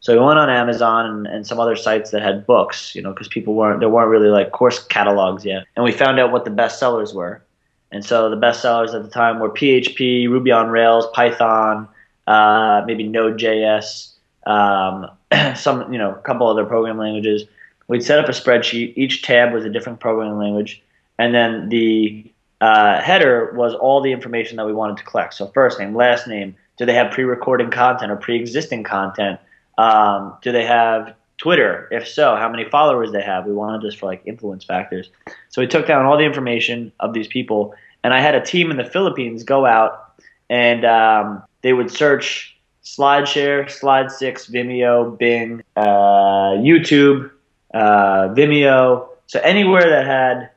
So 0.00 0.12
we 0.12 0.24
went 0.24 0.38
on 0.38 0.48
Amazon 0.48 1.06
and, 1.06 1.26
and 1.26 1.46
some 1.46 1.58
other 1.58 1.74
sites 1.74 2.12
that 2.12 2.22
had 2.22 2.46
books, 2.46 2.94
you 2.94 3.02
know, 3.02 3.12
because 3.12 3.26
people 3.26 3.54
weren't 3.54 3.80
there 3.80 3.88
weren't 3.88 4.10
really 4.10 4.28
like 4.28 4.52
course 4.52 4.84
catalogs 4.84 5.44
yet, 5.44 5.64
and 5.74 5.84
we 5.84 5.90
found 5.90 6.20
out 6.20 6.30
what 6.30 6.44
the 6.44 6.50
best 6.52 6.78
sellers 6.78 7.12
were. 7.12 7.42
And 7.90 8.04
so 8.04 8.30
the 8.30 8.36
best 8.36 8.62
sellers 8.62 8.94
at 8.94 9.02
the 9.02 9.08
time 9.08 9.40
were 9.40 9.50
PHP, 9.50 10.28
Ruby 10.28 10.52
on 10.52 10.68
Rails, 10.68 11.06
Python, 11.14 11.88
uh, 12.26 12.82
maybe 12.86 13.04
Node.js, 13.04 14.12
um, 14.46 15.10
some 15.56 15.92
you 15.92 15.98
know 15.98 16.12
a 16.12 16.20
couple 16.20 16.46
other 16.46 16.64
programming 16.64 17.00
languages. 17.00 17.44
We'd 17.88 18.04
set 18.04 18.20
up 18.20 18.28
a 18.28 18.32
spreadsheet. 18.32 18.92
Each 18.96 19.22
tab 19.22 19.52
was 19.52 19.64
a 19.64 19.70
different 19.70 19.98
programming 19.98 20.38
language, 20.38 20.80
and 21.18 21.34
then 21.34 21.68
the 21.70 22.30
uh, 22.60 23.00
header 23.00 23.52
was 23.54 23.74
all 23.74 24.00
the 24.00 24.12
information 24.12 24.56
that 24.56 24.66
we 24.66 24.72
wanted 24.72 24.96
to 24.96 25.04
collect. 25.04 25.34
So 25.34 25.46
first 25.48 25.78
name, 25.78 25.94
last 25.94 26.26
name. 26.26 26.56
Do 26.76 26.86
they 26.86 26.94
have 26.94 27.10
pre-recorded 27.12 27.72
content 27.72 28.10
or 28.12 28.16
pre-existing 28.16 28.84
content? 28.84 29.40
Um, 29.78 30.36
do 30.42 30.52
they 30.52 30.64
have 30.64 31.14
Twitter? 31.36 31.88
If 31.90 32.06
so, 32.06 32.36
how 32.36 32.48
many 32.48 32.64
followers 32.64 33.10
they 33.12 33.22
have? 33.22 33.46
We 33.46 33.52
wanted 33.52 33.82
this 33.82 33.94
for 33.94 34.06
like 34.06 34.22
influence 34.26 34.64
factors. 34.64 35.10
So 35.48 35.60
we 35.60 35.66
took 35.66 35.86
down 35.86 36.06
all 36.06 36.16
the 36.16 36.24
information 36.24 36.92
of 37.00 37.14
these 37.14 37.26
people, 37.26 37.74
and 38.04 38.14
I 38.14 38.20
had 38.20 38.34
a 38.34 38.40
team 38.40 38.70
in 38.70 38.76
the 38.76 38.84
Philippines 38.84 39.42
go 39.42 39.66
out 39.66 40.08
and 40.50 40.84
um, 40.84 41.42
they 41.62 41.72
would 41.72 41.90
search 41.90 42.56
SlideShare, 42.84 43.66
Slide6, 43.66 44.50
Vimeo, 44.50 45.18
Bing, 45.18 45.62
uh, 45.76 46.56
YouTube, 46.56 47.30
uh, 47.74 48.28
Vimeo. 48.34 49.08
So 49.26 49.40
anywhere 49.40 49.90
that 49.90 50.06
had 50.06 50.50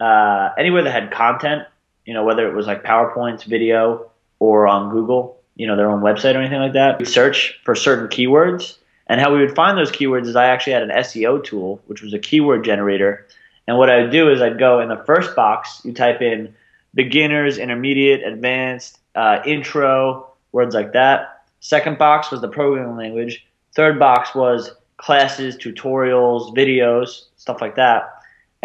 uh, 0.00 0.50
anywhere 0.58 0.82
that 0.82 0.92
had 0.92 1.10
content, 1.10 1.62
you 2.04 2.14
know, 2.14 2.24
whether 2.24 2.48
it 2.48 2.54
was 2.54 2.66
like 2.66 2.84
PowerPoints, 2.84 3.44
video, 3.44 4.10
or 4.38 4.66
on 4.66 4.90
Google, 4.90 5.40
you 5.54 5.66
know, 5.66 5.76
their 5.76 5.90
own 5.90 6.02
website 6.02 6.34
or 6.34 6.38
anything 6.38 6.60
like 6.60 6.74
that, 6.74 6.98
we'd 6.98 7.08
search 7.08 7.58
for 7.64 7.74
certain 7.74 8.08
keywords. 8.08 8.76
And 9.08 9.20
how 9.20 9.32
we 9.32 9.40
would 9.40 9.54
find 9.54 9.78
those 9.78 9.92
keywords 9.92 10.26
is 10.26 10.36
I 10.36 10.46
actually 10.46 10.74
had 10.74 10.82
an 10.82 10.90
SEO 10.90 11.42
tool, 11.42 11.80
which 11.86 12.02
was 12.02 12.12
a 12.12 12.18
keyword 12.18 12.64
generator. 12.64 13.26
And 13.66 13.78
what 13.78 13.90
I 13.90 14.02
would 14.02 14.10
do 14.10 14.30
is 14.30 14.40
I'd 14.40 14.58
go 14.58 14.80
in 14.80 14.88
the 14.88 15.02
first 15.06 15.34
box, 15.34 15.80
you 15.84 15.92
type 15.92 16.20
in 16.20 16.54
beginners, 16.94 17.58
intermediate, 17.58 18.22
advanced, 18.24 18.98
uh, 19.14 19.40
intro, 19.46 20.32
words 20.52 20.74
like 20.74 20.92
that. 20.92 21.44
Second 21.60 21.98
box 21.98 22.30
was 22.30 22.40
the 22.40 22.48
programming 22.48 22.96
language. 22.96 23.46
Third 23.74 23.98
box 23.98 24.34
was 24.34 24.72
classes, 24.96 25.56
tutorials, 25.56 26.54
videos, 26.56 27.24
stuff 27.36 27.60
like 27.60 27.76
that. 27.76 28.15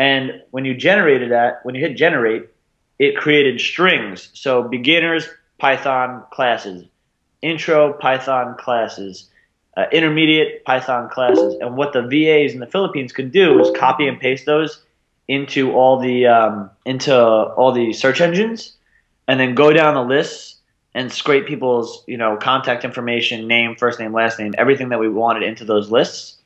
And 0.01 0.41
when 0.49 0.65
you 0.65 0.73
generated 0.73 1.29
that, 1.29 1.59
when 1.61 1.75
you 1.75 1.81
hit 1.81 1.95
generate, 1.95 2.49
it 2.97 3.17
created 3.17 3.61
strings. 3.61 4.29
So 4.33 4.63
beginners, 4.63 5.29
Python 5.59 6.23
classes, 6.31 6.85
intro, 7.43 7.93
Python 7.93 8.55
classes, 8.57 9.29
uh, 9.77 9.85
intermediate, 9.91 10.65
Python 10.65 11.07
classes. 11.07 11.53
And 11.61 11.77
what 11.77 11.93
the 11.93 12.01
VAs 12.01 12.55
in 12.55 12.59
the 12.59 12.65
Philippines 12.65 13.13
could 13.13 13.31
do 13.31 13.59
is 13.61 13.69
copy 13.77 14.07
and 14.07 14.19
paste 14.19 14.47
those 14.47 14.83
into 15.27 15.71
all 15.73 15.99
the 15.99 16.25
um, 16.25 16.71
into 16.83 17.15
all 17.15 17.71
the 17.71 17.93
search 17.93 18.21
engines, 18.21 18.75
and 19.27 19.39
then 19.39 19.53
go 19.53 19.71
down 19.71 19.93
the 19.93 20.03
lists 20.03 20.55
and 20.95 21.11
scrape 21.11 21.45
people's 21.45 22.03
you 22.07 22.17
know 22.17 22.37
contact 22.37 22.83
information, 22.83 23.47
name, 23.47 23.75
first 23.75 23.99
name, 23.99 24.13
last 24.13 24.39
name, 24.39 24.55
everything 24.57 24.89
that 24.89 24.99
we 24.99 25.09
wanted 25.09 25.43
into 25.43 25.63
those 25.63 25.91
lists 25.91 26.39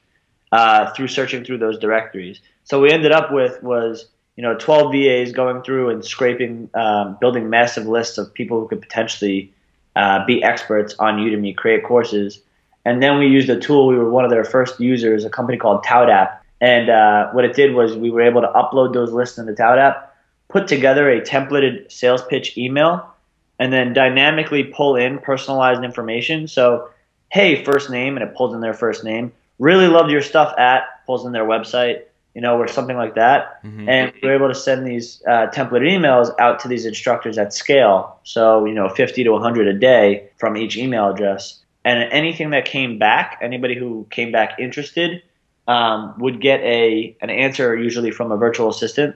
uh, 0.51 0.91
through 0.91 1.07
searching 1.07 1.45
through 1.45 1.59
those 1.59 1.79
directories. 1.79 2.41
So 2.65 2.81
we 2.81 2.91
ended 2.91 3.11
up 3.11 3.31
with 3.31 3.63
was 3.63 4.07
you 4.35 4.43
know 4.43 4.55
12 4.55 4.91
VAs 4.91 5.31
going 5.31 5.63
through 5.63 5.89
and 5.89 6.03
scraping, 6.03 6.69
um, 6.73 7.17
building 7.21 7.49
massive 7.49 7.87
lists 7.87 8.17
of 8.17 8.33
people 8.33 8.59
who 8.59 8.67
could 8.67 8.81
potentially 8.81 9.53
uh, 9.95 10.25
be 10.25 10.43
experts 10.43 10.95
on 10.99 11.17
Udemy, 11.17 11.55
create 11.55 11.83
courses, 11.83 12.41
and 12.83 13.01
then 13.01 13.17
we 13.17 13.27
used 13.27 13.49
a 13.49 13.59
tool. 13.59 13.87
We 13.87 13.97
were 13.97 14.09
one 14.09 14.25
of 14.25 14.31
their 14.31 14.43
first 14.43 14.79
users, 14.79 15.23
a 15.23 15.29
company 15.29 15.57
called 15.57 15.85
ToutApp, 15.85 16.37
and 16.59 16.89
uh, 16.89 17.31
what 17.31 17.45
it 17.45 17.55
did 17.55 17.73
was 17.73 17.95
we 17.95 18.11
were 18.11 18.21
able 18.21 18.41
to 18.41 18.47
upload 18.47 18.93
those 18.93 19.11
lists 19.11 19.37
in 19.37 19.45
the 19.45 19.53
ToutApp, 19.53 20.03
put 20.49 20.67
together 20.67 21.09
a 21.09 21.21
templated 21.21 21.91
sales 21.91 22.23
pitch 22.23 22.57
email 22.57 23.11
and 23.59 23.71
then 23.71 23.93
dynamically 23.93 24.63
pull 24.65 24.95
in 24.95 25.19
personalized 25.19 25.83
information. 25.83 26.47
So, 26.47 26.89
hey, 27.31 27.63
first 27.63 27.89
name, 27.89 28.17
and 28.17 28.27
it 28.27 28.35
pulls 28.35 28.53
in 28.53 28.61
their 28.61 28.73
first 28.73 29.03
name. 29.03 29.31
Really 29.59 29.87
loved 29.87 30.11
your 30.11 30.21
stuff 30.21 30.53
at, 30.57 30.83
pulls 31.05 31.25
in 31.25 31.31
their 31.31 31.45
website, 31.45 32.03
you 32.35 32.41
know, 32.41 32.57
or 32.57 32.67
something 32.67 32.97
like 32.97 33.15
that. 33.15 33.63
Mm-hmm. 33.63 33.89
And 33.89 34.13
we 34.21 34.29
are 34.29 34.35
able 34.35 34.49
to 34.49 34.55
send 34.55 34.85
these 34.85 35.23
uh, 35.25 35.47
templated 35.47 35.89
emails 35.89 36.29
out 36.37 36.59
to 36.59 36.67
these 36.67 36.85
instructors 36.85 37.37
at 37.37 37.53
scale. 37.53 38.19
So, 38.23 38.65
you 38.65 38.73
know, 38.73 38.89
50 38.89 39.23
to 39.23 39.31
100 39.31 39.67
a 39.67 39.73
day 39.73 40.29
from 40.37 40.57
each 40.57 40.75
email 40.77 41.09
address. 41.09 41.61
And 41.85 42.11
anything 42.11 42.49
that 42.49 42.65
came 42.65 42.99
back, 42.99 43.39
anybody 43.41 43.75
who 43.75 44.05
came 44.09 44.31
back 44.31 44.59
interested, 44.59 45.23
um, 45.67 46.13
would 46.19 46.41
get 46.41 46.59
a 46.61 47.15
an 47.21 47.29
answer 47.29 47.75
usually 47.75 48.11
from 48.11 48.31
a 48.31 48.37
virtual 48.37 48.69
assistant. 48.69 49.15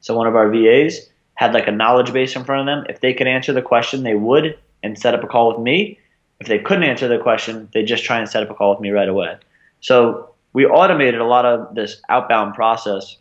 So 0.00 0.16
one 0.16 0.26
of 0.26 0.36
our 0.36 0.48
VAs 0.48 1.08
had 1.34 1.54
like 1.54 1.68
a 1.68 1.72
knowledge 1.72 2.12
base 2.12 2.36
in 2.36 2.44
front 2.44 2.60
of 2.60 2.66
them. 2.66 2.86
If 2.88 3.00
they 3.00 3.14
could 3.14 3.26
answer 3.26 3.52
the 3.52 3.62
question, 3.62 4.02
they 4.02 4.14
would 4.14 4.58
and 4.82 4.98
set 4.98 5.14
up 5.14 5.24
a 5.24 5.26
call 5.26 5.48
with 5.48 5.60
me. 5.60 5.98
If 6.40 6.46
they 6.46 6.58
couldn't 6.58 6.84
answer 6.84 7.08
the 7.08 7.18
question, 7.18 7.68
they 7.72 7.82
just 7.82 8.04
try 8.04 8.18
and 8.18 8.28
set 8.28 8.42
up 8.42 8.50
a 8.50 8.54
call 8.54 8.70
with 8.70 8.80
me 8.80 8.90
right 8.90 9.08
away. 9.08 9.36
So 9.80 10.27
we 10.52 10.66
automated 10.66 11.20
a 11.20 11.24
lot 11.26 11.44
of 11.44 11.74
this 11.74 12.00
outbound 12.08 12.54
process 12.54 13.16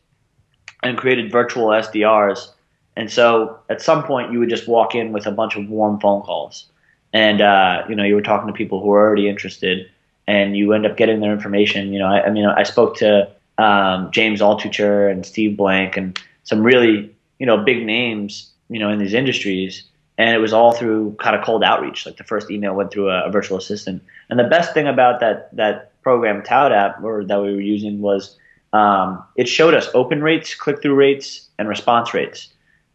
and 0.83 0.97
created 0.97 1.31
virtual 1.31 1.67
SDRs. 1.67 2.49
And 2.95 3.11
so 3.11 3.59
at 3.69 3.81
some 3.81 4.03
point, 4.03 4.31
you 4.31 4.39
would 4.39 4.49
just 4.49 4.67
walk 4.67 4.95
in 4.95 5.11
with 5.11 5.27
a 5.27 5.31
bunch 5.31 5.55
of 5.55 5.69
warm 5.69 5.99
phone 5.99 6.21
calls, 6.23 6.65
and 7.13 7.41
uh, 7.41 7.83
you 7.87 7.95
know 7.95 8.03
you 8.03 8.15
were 8.15 8.23
talking 8.23 8.47
to 8.47 8.53
people 8.53 8.81
who 8.81 8.87
were 8.87 9.05
already 9.05 9.29
interested, 9.29 9.87
and 10.25 10.57
you 10.57 10.73
end 10.73 10.85
up 10.85 10.97
getting 10.97 11.19
their 11.19 11.31
information. 11.31 11.93
You 11.93 11.99
know, 11.99 12.07
I, 12.07 12.25
I 12.25 12.29
mean, 12.31 12.45
I 12.45 12.63
spoke 12.63 12.97
to 12.97 13.29
um, 13.59 14.09
James 14.11 14.41
Altucher 14.41 15.11
and 15.11 15.25
Steve 15.25 15.55
Blank 15.55 15.95
and 15.95 16.19
some 16.43 16.63
really 16.63 17.13
you 17.39 17.45
know, 17.45 17.57
big 17.57 17.85
names, 17.85 18.51
you 18.69 18.79
know, 18.79 18.89
in 18.89 18.99
these 18.99 19.13
industries. 19.13 19.83
And 20.17 20.35
it 20.35 20.39
was 20.39 20.51
all 20.51 20.71
through 20.71 21.15
kind 21.19 21.35
of 21.35 21.45
cold 21.45 21.63
outreach. 21.63 22.05
Like 22.05 22.17
the 22.17 22.23
first 22.23 22.49
email 22.49 22.73
went 22.73 22.91
through 22.91 23.09
a, 23.09 23.27
a 23.27 23.31
virtual 23.31 23.57
assistant. 23.57 24.03
And 24.29 24.39
the 24.39 24.45
best 24.45 24.73
thing 24.73 24.87
about 24.87 25.19
that 25.19 25.55
that 25.55 25.91
program 26.07 26.41
ToutApp 26.41 27.03
or 27.03 27.25
that 27.25 27.41
we 27.41 27.53
were 27.53 27.59
using 27.59 27.99
was 27.99 28.37
um, 28.71 29.21
it 29.35 29.49
showed 29.49 29.73
us 29.73 29.89
open 29.93 30.21
rates, 30.21 30.55
click 30.55 30.81
through 30.81 30.95
rates, 30.95 31.49
and 31.59 31.67
response 31.67 32.13
rates. 32.13 32.47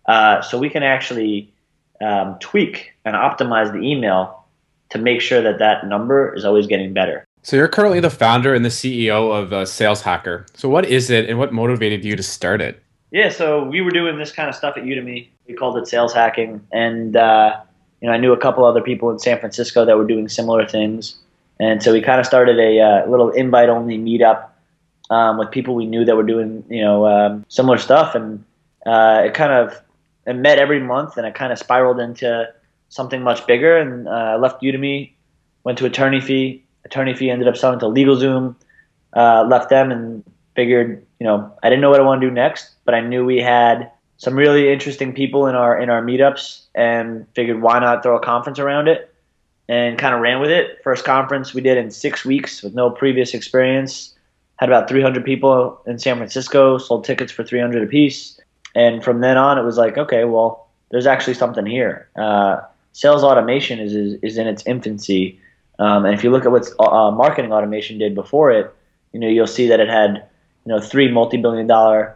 Uh, 0.07 0.40
so 0.40 0.59
we 0.59 0.71
can 0.71 0.83
actually 0.83 1.52
um, 2.00 2.38
tweak 2.40 2.95
and 3.04 3.14
optimize 3.14 3.71
the 3.71 3.81
email 3.81 4.47
to 4.88 4.99
make 4.99 5.21
sure 5.21 5.42
that 5.42 5.59
that 5.59 5.87
number 5.87 6.35
is 6.35 6.47
always 6.47 6.66
getting 6.66 6.95
better. 6.95 7.26
So 7.42 7.54
you're 7.54 7.69
currently 7.69 8.00
the 8.00 8.09
founder 8.09 8.54
and 8.54 8.64
the 8.64 8.71
CEO 8.71 9.31
of 9.31 9.52
uh, 9.52 9.66
Sales 9.66 10.00
Hacker. 10.00 10.47
So 10.54 10.71
what 10.71 10.87
is 10.87 11.11
it, 11.11 11.28
and 11.28 11.38
what 11.38 11.52
motivated 11.52 12.07
you 12.07 12.16
to 12.16 12.23
start 12.23 12.62
it? 12.62 12.83
Yeah, 13.11 13.28
so 13.28 13.62
we 13.62 13.83
were 13.83 13.90
doing 13.90 14.16
this 14.16 14.33
kind 14.33 14.49
of 14.49 14.54
stuff 14.54 14.78
at 14.78 14.85
Udemy. 14.85 15.28
We 15.47 15.52
called 15.52 15.76
it 15.76 15.87
sales 15.87 16.14
hacking, 16.14 16.66
and 16.73 17.14
uh, 17.14 17.61
you 18.00 18.09
know 18.09 18.14
I 18.14 18.16
knew 18.16 18.33
a 18.33 18.38
couple 18.38 18.64
other 18.64 18.81
people 18.81 19.11
in 19.11 19.19
San 19.19 19.38
Francisco 19.38 19.85
that 19.85 19.99
were 19.99 20.07
doing 20.07 20.31
similar 20.31 20.66
things, 20.66 21.19
and 21.62 21.83
so 21.83 21.92
we 21.92 22.00
kind 22.00 22.19
of 22.19 22.26
started 22.26 22.59
a 22.59 22.81
uh, 22.81 23.11
little 23.11 23.31
invite-only 23.31 23.97
meetup 23.97 24.49
um, 25.11 25.38
with 25.38 25.50
people 25.50 25.75
we 25.75 25.87
knew 25.87 26.04
that 26.04 26.16
were 26.16 26.23
doing 26.23 26.64
you 26.69 26.83
know 26.83 27.07
um, 27.07 27.45
similar 27.49 27.78
stuff, 27.78 28.16
and 28.16 28.45
uh, 28.85 29.23
it 29.25 29.35
kind 29.35 29.52
of 29.52 29.81
it 30.26 30.35
met 30.35 30.59
every 30.59 30.81
month, 30.81 31.16
and 31.16 31.26
it 31.26 31.35
kind 31.35 31.52
of 31.52 31.59
spiraled 31.59 32.00
into 32.00 32.52
something 32.88 33.23
much 33.23 33.47
bigger. 33.47 33.76
And 33.76 34.09
uh, 34.09 34.35
I 34.35 34.37
left 34.37 34.61
Udemy, 34.62 35.12
went 35.64 35.78
to 35.78 35.87
Attorney 35.87 36.21
Fee. 36.21 36.64
Attorney 36.85 37.14
Fee 37.14 37.31
ended 37.31 37.47
up 37.47 37.57
selling 37.57 37.78
to 37.81 37.87
LegalZoom. 37.87 38.57
Uh, 39.14 39.45
left 39.49 39.69
them 39.69 39.92
and 39.92 40.25
figured, 40.57 41.04
you 41.21 41.26
know, 41.26 41.52
I 41.62 41.69
didn't 41.69 41.83
know 41.83 41.90
what 41.90 42.00
I 42.00 42.02
want 42.02 42.23
to 42.23 42.26
do 42.26 42.33
next, 42.33 42.71
but 42.85 42.95
I 42.95 43.00
knew 43.00 43.25
we 43.25 43.38
had 43.38 43.90
some 44.16 44.35
really 44.35 44.73
interesting 44.73 45.12
people 45.12 45.47
in 45.47 45.54
our 45.54 45.78
in 45.78 45.90
our 45.90 46.02
meetups, 46.02 46.62
and 46.75 47.26
figured 47.35 47.61
why 47.61 47.78
not 47.78 48.02
throw 48.02 48.16
a 48.16 48.21
conference 48.21 48.59
around 48.59 48.88
it, 48.88 49.12
and 49.72 49.96
kind 49.96 50.14
of 50.14 50.20
ran 50.20 50.38
with 50.38 50.50
it. 50.50 50.82
First 50.84 51.02
conference 51.06 51.54
we 51.54 51.62
did 51.62 51.78
in 51.78 51.90
six 51.90 52.26
weeks 52.26 52.62
with 52.62 52.74
no 52.74 52.90
previous 52.90 53.32
experience. 53.32 54.14
Had 54.56 54.68
about 54.68 54.86
300 54.86 55.24
people 55.24 55.80
in 55.86 55.98
San 55.98 56.18
Francisco, 56.18 56.76
sold 56.76 57.06
tickets 57.06 57.32
for 57.32 57.42
300 57.42 57.82
apiece, 57.82 58.38
and 58.74 59.02
from 59.02 59.22
then 59.22 59.38
on 59.38 59.56
it 59.56 59.62
was 59.62 59.78
like, 59.78 59.96
okay, 59.96 60.24
well, 60.24 60.68
there's 60.90 61.06
actually 61.06 61.32
something 61.32 61.64
here. 61.64 62.06
Uh, 62.16 62.60
sales 62.92 63.24
automation 63.24 63.80
is, 63.80 63.94
is, 63.94 64.18
is 64.22 64.36
in 64.36 64.46
its 64.46 64.62
infancy, 64.66 65.40
um, 65.78 66.04
and 66.04 66.14
if 66.14 66.22
you 66.22 66.30
look 66.30 66.44
at 66.44 66.52
what 66.52 66.68
uh, 66.78 67.10
marketing 67.10 67.50
automation 67.50 67.96
did 67.96 68.14
before 68.14 68.52
it, 68.52 68.70
you 69.14 69.20
know 69.20 69.26
you'll 69.26 69.46
see 69.46 69.68
that 69.68 69.80
it 69.80 69.88
had 69.88 70.28
you 70.66 70.72
know, 70.72 70.80
three 70.80 71.10
multi-billion 71.10 71.66
dollar 71.66 72.14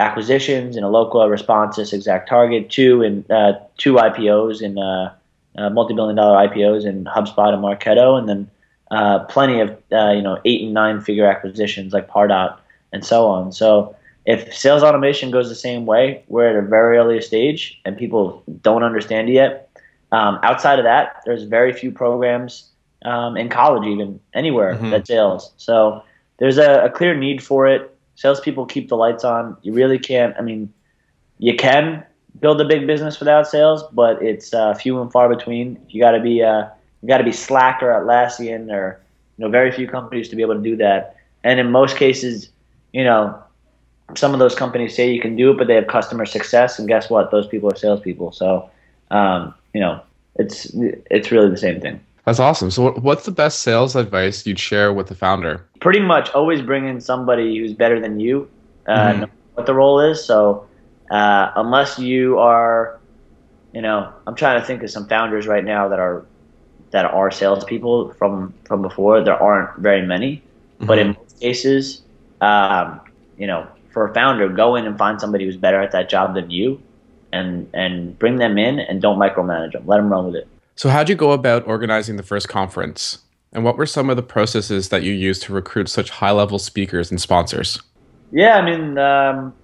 acquisitions 0.00 0.76
in 0.76 0.82
Eloqua 0.82 1.28
Responsys 1.28 1.94
ExactTarget, 1.94 2.68
two 2.68 3.02
in 3.02 3.24
uh, 3.30 3.52
two 3.78 3.94
IPOs 3.94 4.60
in 4.60 4.76
uh, 4.76 5.14
uh, 5.58 5.70
multi-billion 5.70 6.16
dollar 6.16 6.48
IPOs 6.48 6.84
in 6.84 7.04
HubSpot 7.04 7.52
and 7.52 7.62
Marketo, 7.62 8.18
and 8.18 8.28
then 8.28 8.50
uh, 8.90 9.20
plenty 9.24 9.60
of 9.60 9.70
uh, 9.92 10.10
you 10.10 10.22
know 10.22 10.38
eight 10.44 10.62
and 10.62 10.74
nine 10.74 11.00
figure 11.00 11.26
acquisitions 11.26 11.92
like 11.92 12.08
Pardot 12.08 12.56
and 12.92 13.04
so 13.04 13.26
on. 13.26 13.52
So 13.52 13.94
if 14.26 14.52
sales 14.54 14.82
automation 14.82 15.30
goes 15.30 15.48
the 15.48 15.54
same 15.54 15.86
way, 15.86 16.24
we're 16.28 16.48
at 16.48 16.56
a 16.56 16.66
very 16.66 16.98
early 16.98 17.20
stage 17.20 17.80
and 17.84 17.96
people 17.96 18.42
don't 18.60 18.82
understand 18.82 19.28
it 19.28 19.32
yet. 19.32 19.70
Um, 20.12 20.38
outside 20.42 20.78
of 20.78 20.84
that, 20.84 21.22
there's 21.24 21.44
very 21.44 21.72
few 21.72 21.92
programs 21.92 22.68
um, 23.04 23.36
in 23.36 23.48
college, 23.48 23.86
even 23.86 24.20
anywhere 24.34 24.74
mm-hmm. 24.74 24.90
that 24.90 25.06
sales. 25.06 25.52
So 25.56 26.02
there's 26.38 26.58
a, 26.58 26.84
a 26.84 26.90
clear 26.90 27.14
need 27.14 27.42
for 27.42 27.66
it. 27.66 27.96
Salespeople 28.16 28.66
keep 28.66 28.88
the 28.88 28.96
lights 28.96 29.24
on. 29.24 29.56
You 29.62 29.72
really 29.72 29.98
can't. 29.98 30.34
I 30.38 30.42
mean, 30.42 30.72
you 31.38 31.54
can 31.54 32.04
build 32.40 32.60
a 32.60 32.64
big 32.64 32.86
business 32.86 33.18
without 33.18 33.46
sales, 33.46 33.82
but 33.92 34.20
it's 34.22 34.52
uh, 34.52 34.74
few 34.74 35.00
and 35.00 35.10
far 35.10 35.28
between. 35.28 35.78
You 35.88 36.00
got 36.00 36.12
to 36.12 36.20
be 36.20 36.42
uh, 36.42 36.66
you 37.02 37.08
got 37.08 37.18
to 37.18 37.24
be 37.24 37.32
Slack 37.32 37.82
or 37.82 37.88
Atlassian 37.88 38.72
or 38.72 39.00
you 39.36 39.44
know 39.44 39.50
very 39.50 39.70
few 39.70 39.88
companies 39.88 40.28
to 40.28 40.36
be 40.36 40.42
able 40.42 40.54
to 40.54 40.62
do 40.62 40.76
that. 40.76 41.16
And 41.44 41.60
in 41.60 41.70
most 41.70 41.96
cases, 41.96 42.50
you 42.92 43.04
know, 43.04 43.40
some 44.14 44.32
of 44.32 44.38
those 44.38 44.54
companies 44.54 44.94
say 44.94 45.10
you 45.12 45.20
can 45.20 45.36
do 45.36 45.50
it, 45.50 45.58
but 45.58 45.66
they 45.66 45.74
have 45.74 45.86
customer 45.86 46.26
success, 46.26 46.78
and 46.78 46.88
guess 46.88 47.10
what? 47.10 47.30
Those 47.30 47.46
people 47.46 47.70
are 47.70 47.76
salespeople. 47.76 48.32
So, 48.32 48.68
um, 49.10 49.54
you 49.74 49.80
know, 49.80 50.00
it's 50.36 50.70
it's 51.10 51.30
really 51.30 51.50
the 51.50 51.56
same 51.56 51.80
thing. 51.80 52.00
That's 52.24 52.40
awesome. 52.40 52.72
So, 52.72 52.92
what's 52.92 53.24
the 53.24 53.30
best 53.30 53.60
sales 53.60 53.94
advice 53.94 54.44
you'd 54.46 54.58
share 54.58 54.92
with 54.92 55.06
the 55.06 55.14
founder? 55.14 55.64
Pretty 55.80 56.00
much 56.00 56.30
always 56.30 56.60
bring 56.60 56.88
in 56.88 57.00
somebody 57.00 57.56
who's 57.56 57.72
better 57.72 58.00
than 58.00 58.18
you, 58.18 58.50
uh, 58.88 59.12
mm-hmm. 59.12 59.24
what 59.54 59.66
the 59.66 59.74
role 59.74 60.00
is. 60.00 60.24
So, 60.24 60.66
uh, 61.10 61.52
unless 61.56 61.98
you 61.98 62.38
are 62.38 62.98
you 63.76 63.82
know, 63.82 64.10
I'm 64.26 64.34
trying 64.34 64.58
to 64.58 64.66
think 64.66 64.82
of 64.82 64.90
some 64.90 65.06
founders 65.06 65.46
right 65.46 65.62
now 65.62 65.90
that 65.90 65.98
are 65.98 66.24
that 66.92 67.04
are 67.04 67.30
salespeople 67.30 68.14
from 68.14 68.54
from 68.64 68.80
before. 68.80 69.22
There 69.22 69.34
aren't 69.34 69.76
very 69.76 70.00
many, 70.00 70.36
mm-hmm. 70.36 70.86
but 70.86 70.98
in 70.98 71.08
most 71.08 71.38
cases, 71.40 72.00
um, 72.40 73.02
you 73.36 73.46
know, 73.46 73.68
for 73.90 74.08
a 74.08 74.14
founder, 74.14 74.48
go 74.48 74.76
in 74.76 74.86
and 74.86 74.96
find 74.96 75.20
somebody 75.20 75.44
who's 75.44 75.58
better 75.58 75.78
at 75.78 75.92
that 75.92 76.08
job 76.08 76.34
than 76.34 76.50
you, 76.50 76.80
and 77.32 77.68
and 77.74 78.18
bring 78.18 78.36
them 78.36 78.56
in 78.56 78.78
and 78.78 79.02
don't 79.02 79.18
micromanage 79.18 79.72
them. 79.72 79.86
Let 79.86 79.98
them 79.98 80.10
run 80.10 80.24
with 80.24 80.36
it. 80.36 80.48
So, 80.74 80.88
how'd 80.88 81.10
you 81.10 81.14
go 81.14 81.32
about 81.32 81.66
organizing 81.66 82.16
the 82.16 82.22
first 82.22 82.48
conference? 82.48 83.18
And 83.52 83.62
what 83.62 83.76
were 83.76 83.84
some 83.84 84.08
of 84.08 84.16
the 84.16 84.22
processes 84.22 84.88
that 84.88 85.02
you 85.02 85.12
used 85.12 85.42
to 85.42 85.52
recruit 85.52 85.90
such 85.90 86.08
high 86.08 86.30
level 86.30 86.58
speakers 86.58 87.10
and 87.10 87.20
sponsors? 87.20 87.78
Yeah, 88.32 88.56
I 88.56 88.62
mean, 88.62 88.96
um, 88.96 89.54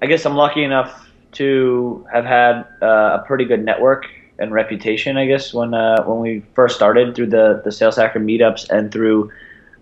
I 0.00 0.06
guess 0.06 0.24
I'm 0.24 0.36
lucky 0.36 0.62
enough 0.62 1.08
to 1.32 2.06
have 2.12 2.24
had 2.24 2.66
uh, 2.80 3.18
a 3.20 3.24
pretty 3.26 3.44
good 3.44 3.64
network 3.64 4.06
and 4.38 4.52
reputation. 4.52 5.16
I 5.16 5.26
guess 5.26 5.52
when 5.52 5.74
uh, 5.74 6.04
when 6.04 6.20
we 6.20 6.42
first 6.54 6.76
started 6.76 7.14
through 7.14 7.28
the 7.28 7.60
the 7.64 7.72
Sales 7.72 7.96
Hacker 7.96 8.20
meetups 8.20 8.70
and 8.70 8.92
through 8.92 9.32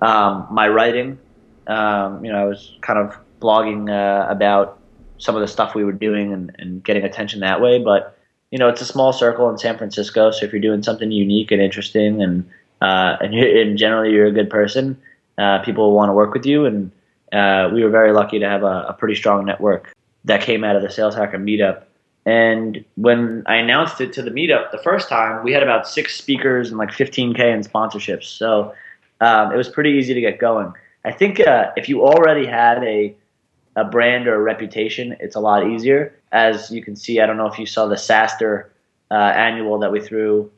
um, 0.00 0.46
my 0.50 0.68
writing, 0.68 1.18
um, 1.66 2.24
you 2.24 2.32
know, 2.32 2.38
I 2.38 2.44
was 2.44 2.76
kind 2.80 2.98
of 2.98 3.16
blogging 3.40 3.90
uh, 3.90 4.30
about 4.30 4.78
some 5.18 5.34
of 5.34 5.42
the 5.42 5.48
stuff 5.48 5.74
we 5.74 5.84
were 5.84 5.92
doing 5.92 6.32
and, 6.32 6.54
and 6.58 6.82
getting 6.82 7.04
attention 7.04 7.40
that 7.40 7.60
way. 7.60 7.78
But 7.82 8.18
you 8.50 8.58
know, 8.58 8.68
it's 8.68 8.80
a 8.80 8.86
small 8.86 9.12
circle 9.12 9.50
in 9.50 9.58
San 9.58 9.76
Francisco, 9.76 10.30
so 10.30 10.46
if 10.46 10.52
you're 10.52 10.62
doing 10.62 10.82
something 10.82 11.10
unique 11.10 11.50
and 11.50 11.60
interesting 11.60 12.22
and 12.22 12.48
uh, 12.80 13.16
and, 13.20 13.34
and 13.34 13.76
generally 13.76 14.12
you're 14.12 14.26
a 14.26 14.32
good 14.32 14.48
person, 14.48 14.96
uh, 15.36 15.58
people 15.62 15.92
want 15.92 16.08
to 16.08 16.14
work 16.14 16.32
with 16.32 16.46
you. 16.46 16.64
And 16.64 16.90
uh, 17.32 17.70
we 17.72 17.82
were 17.82 17.90
very 17.90 18.12
lucky 18.12 18.38
to 18.38 18.48
have 18.48 18.62
a, 18.62 18.86
a, 18.88 18.92
pretty 18.92 19.14
strong 19.14 19.44
network 19.44 19.96
that 20.26 20.42
came 20.42 20.62
out 20.62 20.76
of 20.76 20.82
the 20.82 20.90
Sales 20.90 21.14
Hacker 21.14 21.38
meetup. 21.38 21.82
And 22.26 22.84
when 22.96 23.44
I 23.46 23.56
announced 23.56 24.00
it 24.00 24.12
to 24.14 24.22
the 24.22 24.30
meetup 24.30 24.72
the 24.72 24.78
first 24.78 25.08
time, 25.08 25.44
we 25.44 25.52
had 25.52 25.62
about 25.62 25.88
six 25.88 26.16
speakers 26.16 26.68
and 26.68 26.78
like 26.78 26.90
15k 26.90 27.38
in 27.38 27.60
sponsorships. 27.62 28.24
So 28.24 28.74
um, 29.20 29.52
it 29.52 29.56
was 29.56 29.68
pretty 29.68 29.90
easy 29.90 30.12
to 30.12 30.20
get 30.20 30.38
going. 30.38 30.72
I 31.04 31.12
think 31.12 31.40
uh, 31.40 31.70
if 31.76 31.88
you 31.88 32.04
already 32.04 32.46
had 32.46 32.82
a 32.84 33.14
a 33.76 33.84
brand 33.84 34.26
or 34.26 34.34
a 34.34 34.38
reputation, 34.38 35.14
it's 35.20 35.36
a 35.36 35.40
lot 35.40 35.68
easier. 35.68 36.18
As 36.32 36.70
you 36.70 36.82
can 36.82 36.96
see, 36.96 37.20
I 37.20 37.26
don't 37.26 37.36
know 37.36 37.46
if 37.46 37.58
you 37.58 37.66
saw 37.66 37.86
the 37.86 37.94
SaaStr 37.94 38.64
uh, 39.10 39.14
annual 39.14 39.78
that 39.80 39.92
we 39.92 40.00
threw 40.00 40.50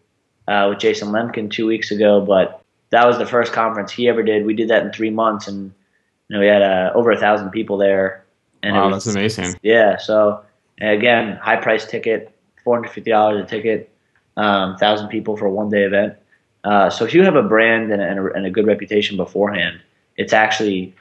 uh, 0.47 0.69
with 0.71 0.79
Jason 0.79 1.09
Lemkin 1.09 1.51
two 1.51 1.67
weeks 1.67 1.91
ago, 1.91 2.21
but 2.21 2.63
that 2.91 3.07
was 3.07 3.19
the 3.19 3.27
first 3.27 3.53
conference 3.53 3.91
he 3.91 4.09
ever 4.09 4.23
did. 4.23 4.47
We 4.47 4.55
did 4.55 4.69
that 4.69 4.85
in 4.85 4.93
three 4.93 5.11
months, 5.11 5.49
and 5.49 5.73
you 6.29 6.37
know 6.37 6.41
we 6.41 6.47
had 6.47 6.63
uh, 6.63 6.93
over 6.95 7.11
a 7.11 7.19
thousand 7.19 7.51
people 7.51 7.77
there. 7.77 8.25
And 8.63 8.75
wow, 8.75 8.89
was, 8.89 9.05
that's 9.05 9.15
amazing. 9.15 9.59
Yeah. 9.63 9.97
So 9.99 10.43
again, 10.81 11.37
high 11.37 11.57
price 11.57 11.87
ticket, 11.87 12.35
four 12.65 12.77
hundred 12.77 12.91
fifty 12.91 13.11
dollars 13.11 13.45
a 13.45 13.47
ticket, 13.47 13.91
um, 14.37 14.77
thousand 14.77 15.09
people 15.09 15.37
for 15.37 15.47
a 15.47 15.51
one 15.51 15.71
day 15.71 15.83
event. 15.83 16.15
Uh, 16.65 16.91
so 16.91 17.05
if 17.05 17.15
you 17.15 17.23
have 17.23 17.37
a 17.37 17.43
brand 17.43 17.93
and 17.93 18.03
a, 18.03 18.33
and 18.33 18.45
a, 18.45 18.51
good 18.51 18.67
reputation 18.67 19.17
beforehand, 19.17 19.81
it's 20.17 20.33
actually 20.33 20.95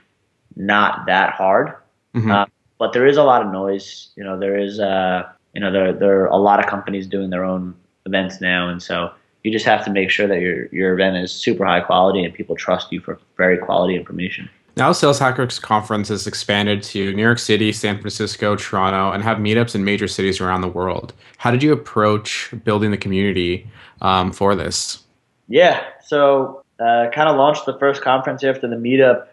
not 0.55 1.05
that 1.07 1.33
hard. 1.33 1.73
Mm-hmm. 2.15 2.31
Uh, 2.31 2.45
but 2.77 2.93
there 2.93 3.07
is 3.07 3.17
a 3.17 3.23
lot 3.23 3.43
of 3.43 3.51
noise. 3.51 4.09
You 4.15 4.23
know, 4.23 4.37
there 4.39 4.57
is 4.57 4.79
uh, 4.79 5.27
you 5.53 5.61
know 5.61 5.71
there 5.71 5.93
there 5.93 6.21
are 6.21 6.27
a 6.27 6.37
lot 6.37 6.59
of 6.59 6.67
companies 6.67 7.07
doing 7.07 7.29
their 7.31 7.43
own 7.43 7.75
events 8.05 8.39
now, 8.39 8.69
and 8.69 8.81
so 8.81 9.11
you 9.43 9.51
just 9.51 9.65
have 9.65 9.83
to 9.85 9.91
make 9.91 10.09
sure 10.11 10.27
that 10.27 10.41
your 10.41 10.67
your 10.67 10.93
event 10.93 11.17
is 11.17 11.31
super 11.31 11.65
high 11.65 11.81
quality 11.81 12.23
and 12.23 12.33
people 12.33 12.55
trust 12.55 12.91
you 12.91 12.99
for 12.99 13.19
very 13.35 13.57
quality 13.57 13.95
information. 13.95 14.49
Now, 14.77 14.91
Sales 14.91 15.17
Hackers 15.17 15.57
Conference 15.57 16.09
has 16.09 16.27
expanded 16.27 16.83
to 16.83 17.11
New 17.13 17.23
York 17.23 17.39
City, 17.39 17.71
San 17.71 17.99
Francisco, 17.99 18.55
Toronto, 18.55 19.11
and 19.11 19.23
have 19.23 19.39
meetups 19.39 19.73
in 19.73 19.83
major 19.83 20.07
cities 20.07 20.39
around 20.39 20.61
the 20.61 20.67
world. 20.67 21.13
How 21.37 21.49
did 21.49 21.63
you 21.63 21.73
approach 21.73 22.53
building 22.63 22.91
the 22.91 22.97
community 22.97 23.67
um, 24.01 24.31
for 24.31 24.55
this? 24.55 25.03
Yeah, 25.47 25.83
so 26.05 26.63
uh, 26.79 27.07
kind 27.11 27.27
of 27.27 27.37
launched 27.37 27.65
the 27.65 27.75
first 27.79 28.03
conference 28.03 28.43
after 28.43 28.67
the 28.67 28.75
meetup, 28.75 29.25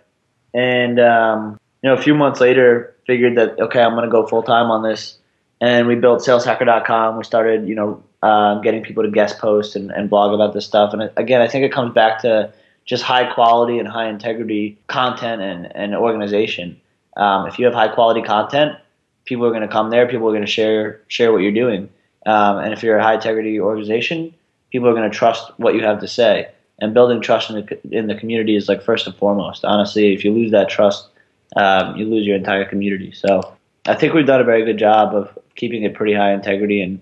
and 0.55 0.99
um, 0.99 1.61
you 1.83 1.91
know, 1.91 1.95
a 1.95 2.01
few 2.01 2.15
months 2.15 2.41
later, 2.41 2.97
figured 3.07 3.37
that 3.37 3.61
okay, 3.61 3.83
I'm 3.83 3.93
going 3.93 4.05
to 4.05 4.11
go 4.11 4.27
full 4.27 4.43
time 4.43 4.71
on 4.71 4.83
this, 4.83 5.19
and 5.61 5.87
we 5.87 5.95
built 5.95 6.23
SalesHacker.com. 6.23 7.19
We 7.19 7.25
started, 7.25 7.69
you 7.69 7.75
know, 7.75 8.03
um, 8.23 8.63
getting 8.63 8.83
people 8.83 9.03
to 9.03 9.11
guest 9.11 9.39
post 9.39 9.77
and, 9.77 9.91
and 9.91 10.09
blog 10.09 10.33
about 10.33 10.55
this 10.55 10.65
stuff. 10.65 10.95
And 10.95 11.11
again, 11.19 11.43
I 11.43 11.49
think 11.49 11.67
it 11.67 11.73
comes 11.73 11.93
back 11.93 12.23
to 12.23 12.51
just 12.85 13.03
high 13.03 13.33
quality 13.33 13.79
and 13.79 13.89
high 13.89 14.09
integrity 14.09 14.79
content 14.87 15.41
and, 15.41 15.75
and 15.75 15.95
organization. 15.95 16.81
Um, 17.17 17.47
if 17.47 17.59
you 17.59 17.65
have 17.65 17.75
high 17.75 17.89
quality 17.89 18.23
content, 18.23 18.77
people 19.25 19.47
are 19.47 19.51
going 19.51 19.63
to 19.63 19.69
come 19.69 19.91
there. 19.91 20.07
People 20.07 20.29
are 20.29 20.33
going 20.33 20.45
to 20.45 20.51
share 20.51 21.01
share 21.09 21.33
what 21.33 21.39
you're 21.39 21.53
doing. 21.53 21.89
Um, 22.27 22.59
and 22.59 22.73
if 22.73 22.83
you're 22.83 22.99
a 22.99 23.03
high 23.03 23.15
integrity 23.15 23.61
organization, 23.61 24.35
people 24.71 24.89
are 24.89 24.95
going 24.95 25.11
to 25.11 25.17
trust 25.17 25.53
what 25.59 25.75
you 25.75 25.83
have 25.83 26.01
to 26.01 26.09
say. 26.09 26.51
And 26.79 26.93
building 26.93 27.21
trust 27.21 27.51
in 27.51 27.57
the 27.57 27.97
in 27.97 28.07
the 28.09 28.15
community 28.15 28.57
is 28.57 28.69
like 28.69 28.83
first 28.83 29.07
and 29.07 29.17
foremost. 29.17 29.65
Honestly, 29.65 30.13
if 30.13 30.25
you 30.25 30.33
lose 30.33 30.51
that 30.51 30.69
trust, 30.69 31.09
um, 31.57 31.97
you 31.97 32.07
lose 32.07 32.27
your 32.27 32.37
entire 32.37 32.65
community. 32.65 33.13
So 33.13 33.57
I 33.87 33.95
think 33.95 34.13
we've 34.13 34.27
done 34.27 34.41
a 34.41 34.45
very 34.45 34.65
good 34.65 34.79
job 34.79 35.15
of 35.15 35.39
keeping 35.55 35.85
it 35.85 35.95
pretty 35.95 36.15
high 36.15 36.33
integrity 36.33 36.83
and 36.83 37.01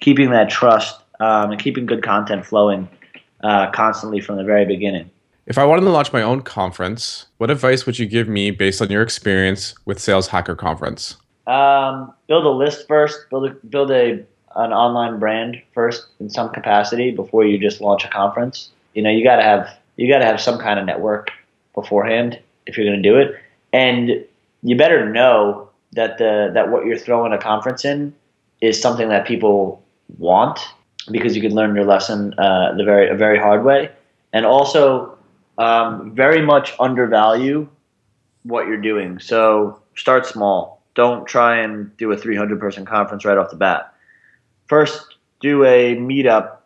keeping 0.00 0.30
that 0.30 0.48
trust 0.48 0.98
um, 1.20 1.52
and 1.52 1.62
keeping 1.62 1.84
good 1.84 2.02
content 2.02 2.46
flowing 2.46 2.88
uh, 3.42 3.70
constantly 3.70 4.20
from 4.20 4.36
the 4.36 4.44
very 4.44 4.64
beginning. 4.64 5.10
If 5.46 5.58
I 5.58 5.64
wanted 5.64 5.82
to 5.82 5.90
launch 5.90 6.12
my 6.12 6.22
own 6.22 6.42
conference, 6.42 7.26
what 7.38 7.50
advice 7.50 7.84
would 7.84 7.98
you 7.98 8.06
give 8.06 8.28
me 8.28 8.50
based 8.50 8.80
on 8.80 8.90
your 8.90 9.02
experience 9.02 9.74
with 9.84 9.98
Sales 9.98 10.28
Hacker 10.28 10.54
Conference? 10.54 11.16
Um, 11.46 12.12
build 12.28 12.46
a 12.46 12.50
list 12.50 12.86
first. 12.86 13.28
Build 13.28 13.46
a, 13.46 13.50
build 13.66 13.90
a 13.90 14.24
an 14.54 14.72
online 14.72 15.18
brand 15.18 15.60
first 15.72 16.06
in 16.20 16.28
some 16.28 16.50
capacity 16.50 17.10
before 17.10 17.44
you 17.44 17.58
just 17.58 17.80
launch 17.80 18.04
a 18.04 18.08
conference. 18.08 18.70
You 18.94 19.02
know, 19.02 19.10
you 19.10 19.24
got 19.24 19.36
to 19.36 19.42
have 19.42 19.78
you 19.96 20.08
got 20.08 20.18
to 20.18 20.26
have 20.26 20.40
some 20.40 20.58
kind 20.58 20.78
of 20.78 20.86
network 20.86 21.30
beforehand 21.74 22.38
if 22.66 22.76
you're 22.76 22.86
going 22.86 23.02
to 23.02 23.08
do 23.08 23.16
it, 23.16 23.34
and 23.72 24.24
you 24.62 24.76
better 24.76 25.08
know 25.08 25.68
that 25.92 26.18
the 26.18 26.50
that 26.54 26.70
what 26.70 26.86
you're 26.86 26.98
throwing 26.98 27.32
a 27.32 27.38
conference 27.38 27.84
in 27.84 28.14
is 28.60 28.80
something 28.80 29.08
that 29.08 29.26
people 29.26 29.82
want 30.18 30.60
because 31.10 31.34
you 31.34 31.42
could 31.42 31.52
learn 31.52 31.74
your 31.74 31.84
lesson 31.84 32.34
uh, 32.38 32.74
the 32.76 32.84
very 32.84 33.08
a 33.08 33.14
very 33.14 33.38
hard 33.38 33.64
way, 33.64 33.90
and 34.32 34.46
also 34.46 35.18
um, 35.58 36.14
very 36.14 36.42
much 36.42 36.74
undervalue 36.78 37.68
what 38.44 38.66
you're 38.66 38.80
doing. 38.80 39.18
So 39.18 39.80
start 39.96 40.26
small. 40.26 40.82
Don't 40.94 41.26
try 41.26 41.58
and 41.58 41.96
do 41.96 42.12
a 42.12 42.16
300 42.16 42.60
person 42.60 42.84
conference 42.84 43.24
right 43.24 43.38
off 43.38 43.50
the 43.50 43.56
bat. 43.56 43.94
First, 44.66 45.16
do 45.40 45.64
a 45.64 45.96
meetup 45.96 46.58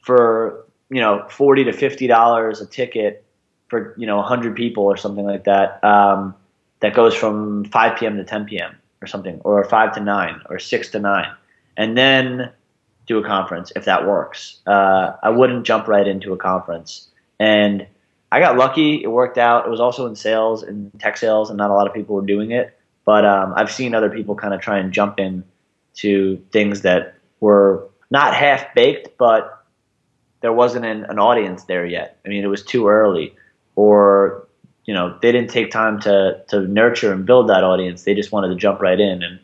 for 0.00 0.64
you 0.90 1.00
know 1.00 1.26
40 1.28 1.64
to 1.64 1.72
50 1.72 2.06
dollars 2.06 2.60
a 2.60 2.66
ticket 2.66 3.24
for 3.68 3.94
you 3.98 4.06
know 4.06 4.16
100 4.16 4.54
people 4.54 4.84
or 4.84 4.96
something 4.96 5.24
like 5.24 5.44
that. 5.44 5.82
Um, 5.82 6.34
that 6.80 6.92
goes 6.92 7.14
from 7.14 7.64
5 7.66 7.98
p.m. 7.98 8.16
to 8.18 8.24
10 8.24 8.44
p.m. 8.44 8.76
or 9.00 9.06
something, 9.06 9.40
or 9.42 9.64
5 9.64 9.94
to 9.94 10.00
9, 10.00 10.42
or 10.50 10.58
6 10.58 10.88
to 10.90 10.98
9, 10.98 11.32
and 11.78 11.96
then 11.96 12.50
do 13.06 13.18
a 13.18 13.24
conference 13.24 13.72
if 13.76 13.84
that 13.84 14.06
works. 14.06 14.60
Uh, 14.66 15.12
I 15.22 15.30
wouldn't 15.30 15.66
jump 15.66 15.88
right 15.88 16.06
into 16.06 16.32
a 16.32 16.36
conference. 16.36 17.08
And 17.38 17.86
I 18.32 18.40
got 18.40 18.56
lucky. 18.56 19.02
It 19.02 19.08
worked 19.08 19.38
out. 19.38 19.66
It 19.66 19.70
was 19.70 19.80
also 19.80 20.06
in 20.06 20.16
sales 20.16 20.62
and 20.62 20.90
tech 20.98 21.16
sales, 21.16 21.50
and 21.50 21.56
not 21.56 21.70
a 21.70 21.74
lot 21.74 21.86
of 21.86 21.94
people 21.94 22.16
were 22.16 22.26
doing 22.26 22.50
it. 22.52 22.76
But 23.04 23.24
um, 23.24 23.52
I've 23.56 23.70
seen 23.70 23.94
other 23.94 24.10
people 24.10 24.34
kind 24.34 24.54
of 24.54 24.60
try 24.60 24.78
and 24.78 24.92
jump 24.92 25.20
in 25.20 25.44
to 25.96 26.42
things 26.50 26.80
that 26.82 27.14
were 27.40 27.88
not 28.10 28.34
half 28.34 28.74
baked, 28.74 29.18
but 29.18 29.64
there 30.40 30.52
wasn't 30.52 30.84
an, 30.84 31.04
an 31.04 31.18
audience 31.18 31.64
there 31.64 31.86
yet. 31.86 32.18
I 32.24 32.28
mean, 32.28 32.44
it 32.44 32.48
was 32.48 32.62
too 32.62 32.88
early, 32.88 33.34
or 33.76 34.48
you 34.84 34.94
know, 34.94 35.16
they 35.20 35.32
didn't 35.32 35.50
take 35.50 35.70
time 35.70 36.00
to 36.00 36.42
to 36.48 36.60
nurture 36.60 37.12
and 37.12 37.26
build 37.26 37.50
that 37.50 37.64
audience. 37.64 38.04
They 38.04 38.14
just 38.14 38.32
wanted 38.32 38.48
to 38.48 38.56
jump 38.56 38.80
right 38.80 38.98
in, 38.98 39.22
and 39.22 39.38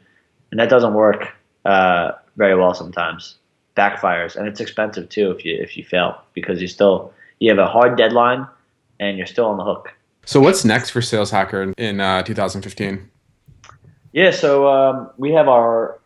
and 0.51 0.59
that 0.59 0.71
doesn't 0.71 0.95
work 0.95 1.29
uh, 1.65 2.13
very 2.37 2.57
well 2.57 2.75
sometimes 2.75 3.37
backfires, 3.77 4.37
and 4.37 4.47
it's 4.47 4.61
expensive 4.61 5.09
too 5.09 5.31
if 5.31 5.45
you 5.45 5.57
if 5.61 5.77
you 5.77 5.85
fail 5.85 6.23
because 6.35 6.61
you 6.61 6.69
still 6.69 7.13
you 7.39 7.49
have 7.51 7.59
a 7.59 7.67
hard 7.67 7.97
deadline 7.97 8.47
and 8.99 9.17
you're 9.17 9.27
still 9.27 9.47
on 9.47 9.57
the 9.57 9.65
hook. 9.65 9.93
So 10.25 10.41
what's 10.41 10.65
next 10.65 10.91
for 10.91 11.03
Sales 11.03 11.31
Hacker 11.31 11.73
in, 11.77 12.01
uh, 12.01 12.23
2015? 12.23 13.11
Yeah, 14.13 14.31
so 14.31 14.69
um, 14.69 15.11
we 15.17 15.33
have 15.33 15.49
our 15.49 15.99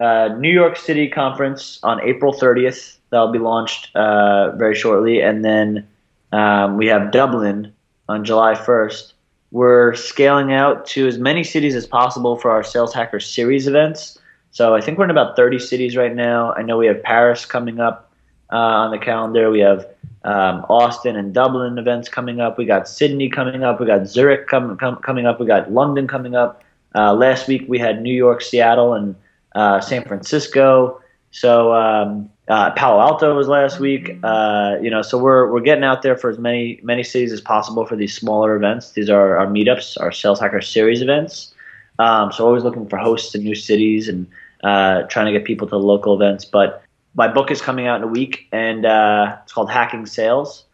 uh, 0.00 0.28
New 0.38 0.50
York 0.50 0.76
City 0.76 1.08
conference 1.08 1.80
on 1.82 2.00
April 2.02 2.32
30th. 2.32 2.98
That'll 3.10 3.32
be 3.32 3.38
launched 3.38 3.94
uh, 3.96 4.52
very 4.56 4.74
shortly, 4.74 5.20
and 5.20 5.44
then 5.44 5.88
um, 6.32 6.76
we 6.76 6.86
have 6.88 7.10
Dublin 7.10 7.72
on 8.08 8.24
July 8.24 8.54
1st. 8.54 9.12
We're 9.50 9.94
scaling 9.94 10.52
out 10.52 10.84
to 10.88 11.06
as 11.06 11.18
many 11.18 11.42
cities 11.42 11.74
as 11.74 11.86
possible 11.86 12.36
for 12.36 12.50
our 12.50 12.62
Sales 12.62 12.92
Hacker 12.92 13.18
Series 13.18 13.66
events. 13.66 14.18
So 14.58 14.74
I 14.74 14.80
think 14.80 14.98
we're 14.98 15.04
in 15.04 15.10
about 15.12 15.36
30 15.36 15.60
cities 15.60 15.96
right 15.96 16.12
now. 16.12 16.52
I 16.54 16.62
know 16.62 16.78
we 16.78 16.88
have 16.88 17.00
Paris 17.00 17.46
coming 17.46 17.78
up 17.78 18.10
uh, 18.52 18.56
on 18.56 18.90
the 18.90 18.98
calendar. 18.98 19.52
We 19.52 19.60
have 19.60 19.86
um, 20.24 20.66
Austin 20.68 21.14
and 21.14 21.32
Dublin 21.32 21.78
events 21.78 22.08
coming 22.08 22.40
up. 22.40 22.58
We 22.58 22.64
got 22.64 22.88
Sydney 22.88 23.28
coming 23.28 23.62
up. 23.62 23.78
We 23.78 23.86
got 23.86 24.08
Zurich 24.08 24.48
com- 24.48 24.76
com- 24.76 24.96
coming 24.96 25.26
up. 25.26 25.38
We 25.38 25.46
got 25.46 25.70
London 25.70 26.08
coming 26.08 26.34
up. 26.34 26.64
Uh, 26.92 27.14
last 27.14 27.46
week 27.46 27.66
we 27.68 27.78
had 27.78 28.02
New 28.02 28.12
York, 28.12 28.42
Seattle, 28.42 28.94
and 28.94 29.14
uh, 29.54 29.80
San 29.80 30.02
Francisco. 30.02 31.00
So 31.30 31.72
um, 31.72 32.28
uh, 32.48 32.72
Palo 32.72 33.00
Alto 33.00 33.36
was 33.36 33.46
last 33.46 33.78
week. 33.78 34.18
Uh, 34.24 34.74
you 34.82 34.90
know, 34.90 35.02
so 35.02 35.18
we're 35.18 35.52
we're 35.52 35.60
getting 35.60 35.84
out 35.84 36.02
there 36.02 36.16
for 36.16 36.30
as 36.30 36.38
many 36.38 36.80
many 36.82 37.04
cities 37.04 37.30
as 37.30 37.40
possible 37.40 37.86
for 37.86 37.94
these 37.94 38.12
smaller 38.12 38.56
events. 38.56 38.90
These 38.90 39.08
are 39.08 39.36
our 39.36 39.46
meetups, 39.46 40.00
our 40.00 40.10
Sales 40.10 40.40
Hacker 40.40 40.62
Series 40.62 41.00
events. 41.00 41.54
Um, 42.00 42.32
so 42.32 42.44
always 42.44 42.64
looking 42.64 42.88
for 42.88 42.96
hosts 42.96 43.36
in 43.36 43.44
new 43.44 43.54
cities 43.54 44.08
and 44.08 44.26
uh, 44.64 45.02
trying 45.02 45.26
to 45.26 45.32
get 45.32 45.44
people 45.44 45.66
to 45.68 45.76
local 45.76 46.14
events. 46.14 46.44
But 46.44 46.82
my 47.14 47.28
book 47.28 47.50
is 47.50 47.60
coming 47.60 47.86
out 47.86 47.96
in 47.96 48.04
a 48.04 48.08
week, 48.08 48.48
and 48.52 48.84
uh, 48.84 49.36
it's 49.42 49.52
called 49.52 49.70
Hacking 49.70 50.06
Sales, 50.06 50.64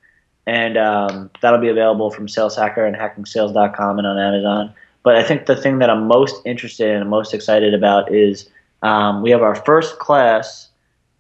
and 0.47 0.77
um, 0.77 1.31
that'll 1.41 1.61
be 1.61 1.69
available 1.69 2.11
from 2.11 2.29
Sales 2.29 2.57
Hacker 2.57 2.85
and 2.85 2.97
HackingSales.com 2.97 3.99
and 3.99 4.07
on 4.07 4.19
Amazon. 4.19 4.75
But 5.03 5.17
I 5.17 5.23
think 5.23 5.47
the 5.47 5.57
thing 5.57 5.79
that 5.79 5.91
I'm 5.91 6.07
most 6.07 6.41
interested 6.45 6.91
in 6.91 7.03
and 7.03 7.11
most 7.11 7.35
excited 7.35 7.75
about 7.75 8.13
is 8.13 8.49
um, 8.83 9.23
we 9.23 9.31
have 9.31 9.43
our 9.43 9.55
first 9.55 9.99
class 9.99 10.69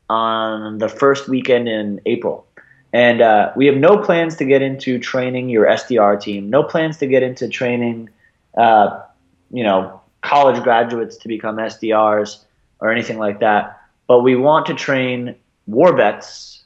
on 0.08 0.78
the 0.78 0.88
first 0.88 1.28
weekend 1.28 1.68
in 1.68 2.00
April. 2.06 2.46
And 2.92 3.20
uh, 3.20 3.52
we 3.56 3.66
have 3.66 3.76
no 3.76 3.98
plans 3.98 4.36
to 4.36 4.44
get 4.44 4.62
into 4.62 4.98
training 4.98 5.48
your 5.48 5.66
SDR 5.66 6.20
team, 6.20 6.48
no 6.48 6.62
plans 6.62 6.98
to 6.98 7.06
get 7.06 7.22
into 7.22 7.48
training, 7.48 8.08
uh, 8.56 9.00
you 9.50 9.64
know, 9.64 10.00
college 10.22 10.62
graduates 10.62 11.16
to 11.18 11.28
become 11.28 11.56
SDRs 11.56 12.44
or 12.84 12.92
anything 12.92 13.18
like 13.18 13.40
that. 13.40 13.80
But 14.06 14.20
we 14.20 14.36
want 14.36 14.66
to 14.66 14.74
train 14.74 15.34
war 15.66 15.96
vets 15.96 16.62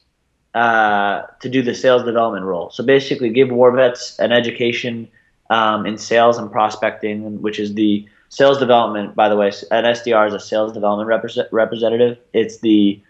uh, 0.53 1.21
to 1.39 1.49
do 1.49 1.61
the 1.61 1.73
sales 1.73 2.03
development 2.03 2.45
role. 2.45 2.69
So 2.71 2.83
basically, 2.83 3.29
give 3.29 3.49
war 3.49 3.71
vets 3.71 4.19
an 4.19 4.33
education 4.33 5.07
um, 5.49 5.85
in 5.85 5.97
sales 5.97 6.37
and 6.37 6.51
prospecting, 6.51 7.41
which 7.41 7.57
is 7.57 7.73
the 7.73 8.05
sales 8.27 8.59
development. 8.59 9.15
By 9.15 9.29
the 9.29 9.37
way, 9.37 9.47
an 9.71 9.85
SDR 9.85 10.27
is 10.27 10.33
a 10.33 10.39
sales 10.39 10.73
development 10.73 11.07
representative. 11.51 12.17
It's 12.33 12.57
the 12.57 13.01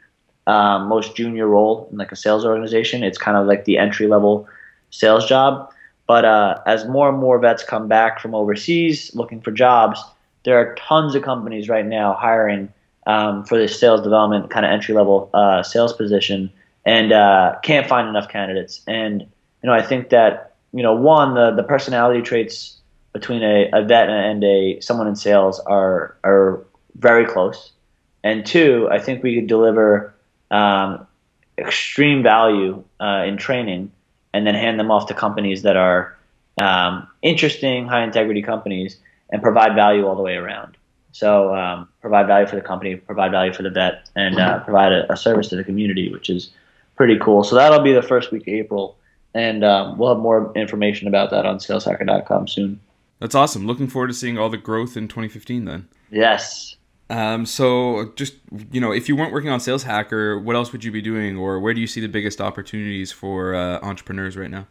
um, 0.45 0.87
most 0.87 1.15
junior 1.15 1.47
role 1.47 1.89
in 1.91 1.97
like 1.97 2.11
a 2.11 2.15
sales 2.15 2.45
organization. 2.45 3.03
It's 3.03 3.17
kind 3.17 3.37
of 3.37 3.47
like 3.47 3.65
the 3.65 3.79
entry 3.79 4.05
level 4.05 4.47
sales 4.91 5.25
job. 5.25 5.73
But 6.05 6.25
uh, 6.25 6.61
as 6.67 6.87
more 6.87 7.09
and 7.09 7.17
more 7.17 7.39
vets 7.39 7.63
come 7.63 7.87
back 7.87 8.19
from 8.19 8.35
overseas 8.35 9.13
looking 9.15 9.41
for 9.41 9.51
jobs, 9.51 9.99
there 10.43 10.57
are 10.59 10.75
tons 10.75 11.15
of 11.15 11.23
companies 11.23 11.69
right 11.69 11.85
now 11.85 12.13
hiring 12.13 12.71
um, 13.09 13.43
for 13.43 13.57
this 13.57 13.79
sales 13.79 14.01
development 14.03 14.51
kind 14.51 14.65
of 14.65 14.71
entry 14.71 14.93
level 14.93 15.31
uh, 15.33 15.63
sales 15.63 15.93
position 15.93 16.51
and 16.85 17.11
uh, 17.11 17.55
can't 17.63 17.87
find 17.87 18.07
enough 18.07 18.29
candidates. 18.29 18.81
And 18.87 19.21
you 19.21 19.67
know, 19.67 19.73
I 19.73 19.81
think 19.81 20.09
that 20.09 20.53
you 20.71 20.83
know, 20.83 20.93
one 20.93 21.33
the 21.33 21.51
the 21.51 21.63
personality 21.63 22.21
traits 22.21 22.77
between 23.11 23.41
a, 23.41 23.69
a 23.73 23.83
vet 23.83 24.09
and 24.09 24.43
a 24.43 24.79
someone 24.81 25.07
in 25.07 25.15
sales 25.15 25.59
are 25.61 26.15
are 26.23 26.63
very 26.99 27.25
close. 27.25 27.71
And 28.23 28.45
two, 28.45 28.87
I 28.91 28.99
think 28.99 29.23
we 29.23 29.33
could 29.35 29.47
deliver 29.47 30.13
um, 30.51 31.07
extreme 31.57 32.21
value 32.21 32.83
uh, 32.99 33.23
in 33.25 33.37
training 33.37 33.91
and 34.33 34.45
then 34.45 34.53
hand 34.53 34.79
them 34.79 34.91
off 34.91 35.07
to 35.07 35.15
companies 35.15 35.63
that 35.63 35.77
are 35.77 36.15
um, 36.61 37.07
interesting, 37.23 37.87
high 37.87 38.03
integrity 38.03 38.43
companies 38.43 38.97
and 39.31 39.41
provide 39.41 39.73
value 39.73 40.05
all 40.05 40.15
the 40.15 40.21
way 40.21 40.35
around. 40.35 40.77
So 41.11 41.53
um, 41.55 41.87
provide 42.01 42.27
value 42.27 42.47
for 42.47 42.55
the 42.55 42.61
company, 42.61 42.95
provide 42.95 43.31
value 43.31 43.53
for 43.53 43.63
the 43.63 43.69
vet, 43.69 44.09
and 44.15 44.39
uh, 44.39 44.59
provide 44.59 44.91
a, 44.91 45.11
a, 45.11 45.17
service 45.17 45.49
to 45.49 45.55
the 45.55 45.63
community, 45.63 46.11
which 46.11 46.29
is 46.29 46.51
pretty 46.95 47.17
cool. 47.19 47.43
So 47.43 47.55
that'll 47.55 47.81
be 47.81 47.93
the 47.93 48.01
first 48.01 48.31
week 48.31 48.43
of 48.43 48.53
April, 48.53 48.97
and 49.33 49.63
um, 49.63 49.97
we'll 49.97 50.13
have 50.13 50.21
more 50.21 50.51
information 50.55 51.07
about 51.07 51.31
that 51.31 51.45
on 51.45 51.57
saleshacker.com 51.57 52.47
soon. 52.47 52.79
That's 53.19 53.35
awesome. 53.35 53.65
Looking 53.65 53.87
forward 53.87 54.07
to 54.07 54.13
seeing 54.13 54.37
all 54.37 54.49
the 54.49 54.57
growth 54.57 54.95
in 54.95 55.07
2015 55.07 55.65
then. 55.65 55.87
Yes. 56.11 56.75
Um, 57.09 57.45
so 57.45 58.11
just 58.15 58.35
you 58.71 58.79
know, 58.79 58.91
if 58.91 59.09
you 59.09 59.15
weren't 59.15 59.33
working 59.33 59.49
on 59.49 59.59
Sales 59.59 59.83
Hacker, 59.83 60.39
what 60.39 60.55
else 60.55 60.71
would 60.71 60.83
you 60.83 60.91
be 60.91 61.01
doing, 61.01 61.37
or 61.37 61.59
where 61.59 61.73
do 61.73 61.81
you 61.81 61.87
see 61.87 62.01
the 62.01 62.07
biggest 62.07 62.39
opportunities 62.39 63.11
for 63.11 63.55
uh, 63.55 63.79
entrepreneurs 63.81 64.37
right 64.37 64.51
now? 64.51 64.67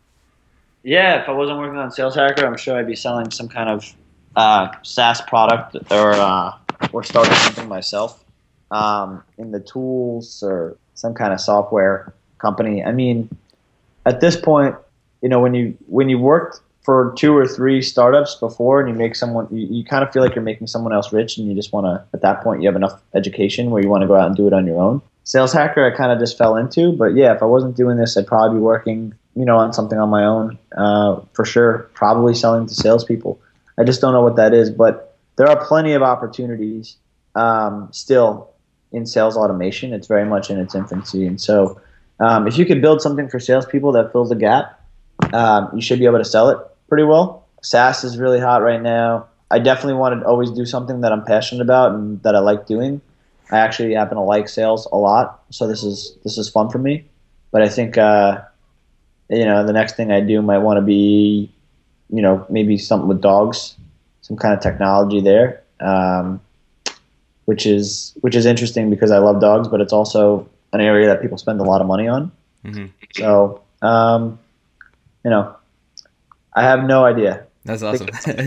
Yeah, 0.84 1.20
if 1.20 1.28
I 1.28 1.32
wasn't 1.32 1.58
working 1.58 1.78
on 1.78 1.90
Sales 1.90 2.14
Hacker, 2.14 2.46
I'm 2.46 2.56
sure 2.56 2.78
I'd 2.78 2.86
be 2.86 2.94
selling 2.94 3.30
some 3.32 3.48
kind 3.48 3.68
of 3.68 3.92
uh, 4.38 4.68
SaaS 4.82 5.20
product 5.22 5.76
or 5.90 6.12
uh, 6.12 6.52
or 6.92 7.02
starting 7.02 7.34
something 7.34 7.68
myself. 7.68 8.24
Um, 8.70 9.22
in 9.38 9.50
the 9.50 9.60
tools 9.60 10.42
or 10.42 10.76
some 10.92 11.14
kind 11.14 11.32
of 11.32 11.40
software 11.40 12.12
company. 12.36 12.84
I 12.84 12.92
mean, 12.92 13.30
at 14.04 14.20
this 14.20 14.36
point, 14.36 14.76
you 15.22 15.28
know, 15.30 15.40
when 15.40 15.54
you 15.54 15.76
when 15.86 16.10
you 16.10 16.18
worked 16.18 16.60
for 16.82 17.14
two 17.16 17.36
or 17.36 17.46
three 17.46 17.82
startups 17.82 18.34
before 18.36 18.80
and 18.80 18.88
you 18.88 18.94
make 18.94 19.14
someone 19.16 19.48
you, 19.50 19.66
you 19.70 19.84
kind 19.84 20.04
of 20.04 20.12
feel 20.12 20.22
like 20.22 20.34
you're 20.34 20.44
making 20.44 20.66
someone 20.66 20.92
else 20.92 21.12
rich 21.12 21.36
and 21.38 21.48
you 21.48 21.54
just 21.54 21.72
want 21.72 21.84
to 21.86 22.04
at 22.14 22.22
that 22.22 22.42
point 22.42 22.62
you 22.62 22.68
have 22.68 22.76
enough 22.76 23.00
education 23.14 23.70
where 23.70 23.82
you 23.82 23.88
want 23.88 24.02
to 24.02 24.06
go 24.06 24.14
out 24.14 24.26
and 24.26 24.36
do 24.36 24.46
it 24.46 24.52
on 24.52 24.66
your 24.66 24.80
own. 24.80 25.02
Sales 25.24 25.52
hacker 25.52 25.84
i 25.84 25.94
kind 25.94 26.10
of 26.10 26.18
just 26.18 26.38
fell 26.38 26.56
into 26.56 26.92
but 26.92 27.14
yeah 27.14 27.34
if 27.34 27.42
i 27.42 27.44
wasn't 27.44 27.76
doing 27.76 27.98
this 27.98 28.16
i'd 28.16 28.26
probably 28.26 28.56
be 28.56 28.62
working 28.62 29.12
you 29.36 29.44
know 29.44 29.58
on 29.58 29.74
something 29.74 29.98
on 29.98 30.08
my 30.08 30.24
own 30.24 30.58
uh, 30.74 31.20
for 31.34 31.44
sure 31.44 31.90
probably 31.92 32.34
selling 32.34 32.66
to 32.66 32.74
salespeople 32.74 33.38
i 33.78 33.84
just 33.84 34.00
don't 34.00 34.12
know 34.12 34.22
what 34.22 34.36
that 34.36 34.52
is 34.52 34.70
but 34.70 35.16
there 35.36 35.48
are 35.48 35.64
plenty 35.64 35.92
of 35.92 36.02
opportunities 36.02 36.96
um, 37.34 37.88
still 37.92 38.50
in 38.92 39.06
sales 39.06 39.36
automation 39.36 39.92
it's 39.92 40.06
very 40.06 40.24
much 40.24 40.50
in 40.50 40.58
its 40.58 40.74
infancy 40.74 41.26
and 41.26 41.40
so 41.40 41.80
um, 42.20 42.48
if 42.48 42.58
you 42.58 42.66
could 42.66 42.82
build 42.82 43.00
something 43.00 43.28
for 43.28 43.38
salespeople 43.38 43.92
that 43.92 44.12
fills 44.12 44.30
a 44.30 44.34
gap 44.34 44.78
um, 45.32 45.70
you 45.74 45.80
should 45.80 45.98
be 45.98 46.06
able 46.06 46.18
to 46.18 46.24
sell 46.24 46.50
it 46.50 46.58
pretty 46.88 47.04
well. 47.04 47.46
SaaS 47.62 48.04
is 48.04 48.18
really 48.18 48.40
hot 48.40 48.62
right 48.62 48.80
now. 48.80 49.26
I 49.50 49.58
definitely 49.58 49.94
want 49.94 50.20
to 50.20 50.26
always 50.26 50.50
do 50.50 50.64
something 50.64 51.00
that 51.00 51.12
I'm 51.12 51.24
passionate 51.24 51.62
about 51.62 51.92
and 51.92 52.22
that 52.22 52.34
I 52.34 52.40
like 52.40 52.66
doing. 52.66 53.00
I 53.50 53.58
actually 53.58 53.94
happen 53.94 54.16
to 54.16 54.22
like 54.22 54.48
sales 54.48 54.86
a 54.92 54.96
lot, 54.96 55.42
so 55.50 55.66
this 55.66 55.82
is 55.82 56.16
this 56.22 56.36
is 56.36 56.50
fun 56.50 56.68
for 56.68 56.78
me. 56.78 57.06
But 57.50 57.62
I 57.62 57.68
think 57.70 57.96
uh, 57.96 58.42
you 59.30 59.46
know 59.46 59.64
the 59.64 59.72
next 59.72 59.96
thing 59.96 60.12
I 60.12 60.20
do 60.20 60.42
might 60.42 60.58
want 60.58 60.76
to 60.76 60.82
be, 60.82 61.50
you 62.10 62.22
know, 62.22 62.46
maybe 62.48 62.78
something 62.78 63.08
with 63.08 63.20
dogs, 63.20 63.76
some 64.22 64.36
kind 64.36 64.54
of 64.54 64.60
technology 64.60 65.20
there, 65.20 65.62
um, 65.80 66.40
which 67.44 67.66
is 67.66 68.14
which 68.20 68.34
is 68.34 68.46
interesting 68.46 68.90
because 68.90 69.10
I 69.10 69.18
love 69.18 69.40
dogs, 69.40 69.68
but 69.68 69.80
it's 69.80 69.92
also 69.92 70.48
an 70.72 70.80
area 70.80 71.06
that 71.06 71.22
people 71.22 71.38
spend 71.38 71.60
a 71.60 71.64
lot 71.64 71.80
of 71.80 71.86
money 71.86 72.08
on. 72.08 72.32
Mm-hmm. 72.64 72.86
So 73.14 73.62
um, 73.82 74.38
you 75.24 75.30
know, 75.30 75.54
I 76.54 76.62
have 76.62 76.84
no 76.84 77.04
idea. 77.04 77.44
That's 77.64 77.82
awesome. 77.82 78.08
at 78.26 78.38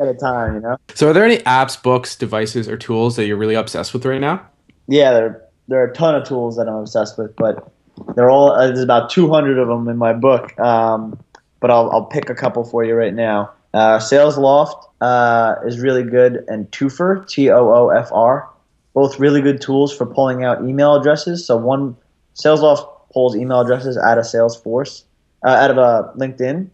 a 0.00 0.14
time, 0.14 0.54
you 0.54 0.60
know. 0.60 0.76
So, 0.94 1.10
are 1.10 1.12
there 1.12 1.24
any 1.24 1.38
apps, 1.38 1.80
books, 1.80 2.16
devices, 2.16 2.68
or 2.68 2.76
tools 2.76 3.16
that 3.16 3.26
you're 3.26 3.36
really 3.36 3.54
obsessed 3.54 3.92
with 3.92 4.04
right 4.04 4.20
now? 4.20 4.46
Yeah, 4.88 5.12
there 5.12 5.42
there 5.68 5.80
are 5.80 5.86
a 5.86 5.94
ton 5.94 6.14
of 6.14 6.26
tools 6.26 6.56
that 6.56 6.68
I'm 6.68 6.74
obsessed 6.74 7.16
with, 7.16 7.34
but 7.36 7.70
they're 8.16 8.30
all 8.30 8.50
uh, 8.52 8.66
there's 8.66 8.82
about 8.82 9.10
200 9.10 9.58
of 9.58 9.68
them 9.68 9.88
in 9.88 9.96
my 9.96 10.12
book. 10.12 10.58
Um, 10.58 11.18
but 11.64 11.70
I'll 11.70 11.90
I'll 11.92 12.04
pick 12.04 12.28
a 12.28 12.34
couple 12.34 12.62
for 12.62 12.84
you 12.84 12.94
right 12.94 13.14
now. 13.14 13.50
Uh, 13.72 13.98
Salesloft 13.98 14.84
uh, 15.00 15.54
is 15.64 15.80
really 15.80 16.02
good, 16.02 16.44
and 16.46 16.70
Toofr 16.72 17.26
T 17.26 17.48
O 17.48 17.72
O 17.72 17.88
F 17.88 18.12
R, 18.12 18.46
both 18.92 19.18
really 19.18 19.40
good 19.40 19.62
tools 19.62 19.90
for 19.96 20.04
pulling 20.04 20.44
out 20.44 20.62
email 20.68 20.94
addresses. 20.94 21.46
So 21.46 21.56
one 21.56 21.96
Salesloft 22.34 22.86
pulls 23.14 23.34
email 23.34 23.60
addresses 23.60 23.96
out 23.96 24.18
of 24.18 24.26
Salesforce, 24.26 25.04
uh, 25.42 25.48
out 25.48 25.70
of 25.70 25.78
a 25.78 25.80
uh, 25.80 26.12
LinkedIn, 26.16 26.68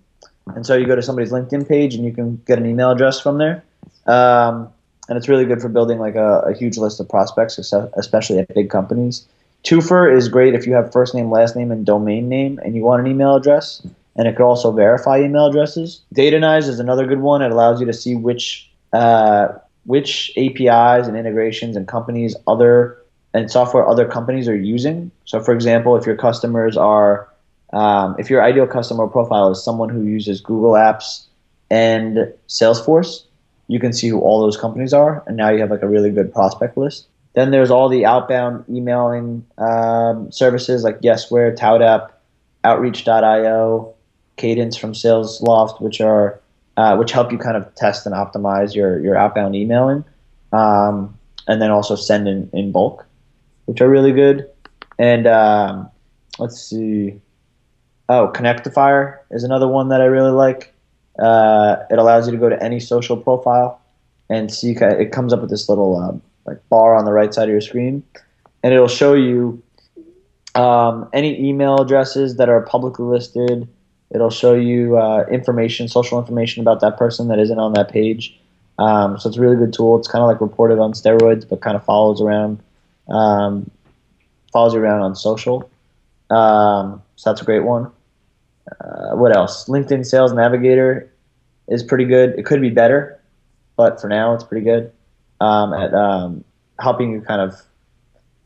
and 0.56 0.66
so 0.66 0.74
you 0.74 0.88
go 0.88 0.96
to 0.96 1.02
somebody's 1.02 1.30
LinkedIn 1.30 1.68
page 1.68 1.94
and 1.94 2.04
you 2.04 2.12
can 2.12 2.42
get 2.44 2.58
an 2.58 2.66
email 2.66 2.90
address 2.90 3.20
from 3.20 3.38
there. 3.38 3.62
Um, 4.06 4.72
and 5.08 5.16
it's 5.16 5.28
really 5.28 5.44
good 5.44 5.60
for 5.60 5.68
building 5.68 6.00
like 6.00 6.16
a, 6.16 6.40
a, 6.48 6.52
huge 6.52 6.78
list 6.78 6.98
of 6.98 7.08
prospects, 7.08 7.60
especially 7.96 8.40
at 8.40 8.52
big 8.54 8.70
companies. 8.70 9.24
Toofr 9.62 10.12
is 10.12 10.28
great 10.28 10.56
if 10.56 10.66
you 10.66 10.72
have 10.72 10.90
first 10.90 11.14
name, 11.14 11.30
last 11.30 11.54
name, 11.54 11.70
and 11.70 11.86
domain 11.86 12.28
name, 12.28 12.58
and 12.64 12.74
you 12.74 12.82
want 12.82 13.02
an 13.02 13.06
email 13.06 13.36
address. 13.36 13.86
And 14.20 14.28
it 14.28 14.36
could 14.36 14.44
also 14.44 14.70
verify 14.70 15.22
email 15.22 15.46
addresses. 15.46 16.02
Datanyze 16.14 16.68
is 16.68 16.78
another 16.78 17.06
good 17.06 17.20
one. 17.20 17.40
It 17.40 17.52
allows 17.52 17.80
you 17.80 17.86
to 17.86 17.92
see 17.94 18.16
which 18.16 18.70
uh, 18.92 19.48
which 19.86 20.30
APIs 20.36 21.08
and 21.08 21.16
integrations 21.16 21.74
and 21.74 21.88
companies 21.88 22.36
other 22.46 22.98
and 23.32 23.50
software 23.50 23.88
other 23.88 24.06
companies 24.06 24.46
are 24.46 24.54
using. 24.54 25.10
So, 25.24 25.40
for 25.40 25.54
example, 25.54 25.96
if 25.96 26.04
your 26.04 26.16
customers 26.16 26.76
are 26.76 27.30
um, 27.72 28.14
if 28.18 28.28
your 28.28 28.42
ideal 28.42 28.66
customer 28.66 29.06
profile 29.06 29.52
is 29.52 29.64
someone 29.64 29.88
who 29.88 30.02
uses 30.02 30.42
Google 30.42 30.72
Apps 30.72 31.24
and 31.70 32.30
Salesforce, 32.46 33.24
you 33.68 33.80
can 33.80 33.94
see 33.94 34.08
who 34.08 34.20
all 34.20 34.42
those 34.42 34.58
companies 34.58 34.92
are, 34.92 35.24
and 35.26 35.38
now 35.38 35.48
you 35.48 35.60
have 35.60 35.70
like 35.70 35.80
a 35.80 35.88
really 35.88 36.10
good 36.10 36.30
prospect 36.30 36.76
list. 36.76 37.06
Then 37.32 37.52
there's 37.52 37.70
all 37.70 37.88
the 37.88 38.04
outbound 38.04 38.66
emailing 38.68 39.46
um, 39.56 40.30
services 40.30 40.84
like 40.84 41.00
Yesware, 41.00 41.56
ToutApp, 41.56 42.10
Outreach.io, 42.64 43.94
Cadence 44.40 44.76
from 44.76 44.92
SalesLoft, 44.92 45.80
which 45.80 46.00
are 46.00 46.40
uh, 46.76 46.96
which 46.96 47.12
help 47.12 47.30
you 47.30 47.38
kind 47.38 47.56
of 47.56 47.74
test 47.74 48.06
and 48.06 48.14
optimize 48.14 48.74
your 48.74 49.00
your 49.00 49.16
outbound 49.16 49.54
emailing, 49.54 50.04
um, 50.52 51.16
and 51.46 51.60
then 51.60 51.70
also 51.70 51.94
send 51.94 52.26
in, 52.26 52.48
in 52.52 52.72
bulk, 52.72 53.06
which 53.66 53.80
are 53.80 53.88
really 53.88 54.12
good. 54.12 54.48
And 54.98 55.26
um, 55.26 55.90
let's 56.38 56.60
see, 56.60 57.20
Oh, 58.10 58.28
Connectifier 58.34 59.18
is 59.30 59.44
another 59.44 59.68
one 59.68 59.90
that 59.90 60.00
I 60.00 60.06
really 60.06 60.32
like. 60.32 60.74
Uh, 61.16 61.76
it 61.90 61.96
allows 61.96 62.26
you 62.26 62.32
to 62.32 62.38
go 62.38 62.48
to 62.48 62.60
any 62.60 62.80
social 62.80 63.16
profile 63.16 63.80
and 64.28 64.52
see. 64.52 64.72
It 64.72 65.12
comes 65.12 65.32
up 65.32 65.40
with 65.40 65.48
this 65.48 65.68
little 65.68 65.96
um, 65.96 66.20
like 66.44 66.58
bar 66.68 66.96
on 66.96 67.04
the 67.04 67.12
right 67.12 67.32
side 67.32 67.44
of 67.44 67.52
your 67.52 67.60
screen, 67.60 68.02
and 68.64 68.74
it'll 68.74 68.88
show 68.88 69.14
you 69.14 69.62
um, 70.56 71.08
any 71.12 71.40
email 71.40 71.80
addresses 71.80 72.34
that 72.38 72.48
are 72.48 72.62
publicly 72.62 73.04
listed. 73.04 73.68
It'll 74.12 74.30
show 74.30 74.54
you 74.54 74.98
uh, 74.98 75.24
information, 75.30 75.88
social 75.88 76.18
information 76.18 76.60
about 76.60 76.80
that 76.80 76.96
person 76.96 77.28
that 77.28 77.38
isn't 77.38 77.58
on 77.58 77.72
that 77.74 77.90
page. 77.90 78.38
Um, 78.78 79.18
so 79.18 79.28
it's 79.28 79.38
a 79.38 79.40
really 79.40 79.56
good 79.56 79.72
tool. 79.72 79.98
It's 79.98 80.08
kind 80.08 80.22
of 80.22 80.28
like 80.28 80.38
Rapportive 80.38 80.80
on 80.80 80.92
steroids, 80.94 81.48
but 81.48 81.60
kind 81.60 81.76
of 81.76 81.84
follows 81.84 82.20
around, 82.20 82.60
um, 83.08 83.70
follows 84.52 84.74
you 84.74 84.80
around 84.80 85.02
on 85.02 85.14
social. 85.14 85.70
Um, 86.30 87.02
so 87.16 87.30
that's 87.30 87.42
a 87.42 87.44
great 87.44 87.64
one. 87.64 87.90
Uh, 88.80 89.16
what 89.16 89.36
else? 89.36 89.68
LinkedIn 89.68 90.06
Sales 90.06 90.32
Navigator 90.32 91.12
is 91.68 91.82
pretty 91.82 92.04
good. 92.04 92.38
It 92.38 92.46
could 92.46 92.60
be 92.60 92.70
better, 92.70 93.20
but 93.76 94.00
for 94.00 94.08
now 94.08 94.34
it's 94.34 94.44
pretty 94.44 94.64
good 94.64 94.92
um, 95.40 95.74
at 95.74 95.92
um, 95.92 96.44
helping 96.78 97.12
you 97.12 97.20
kind 97.20 97.40
of 97.42 97.62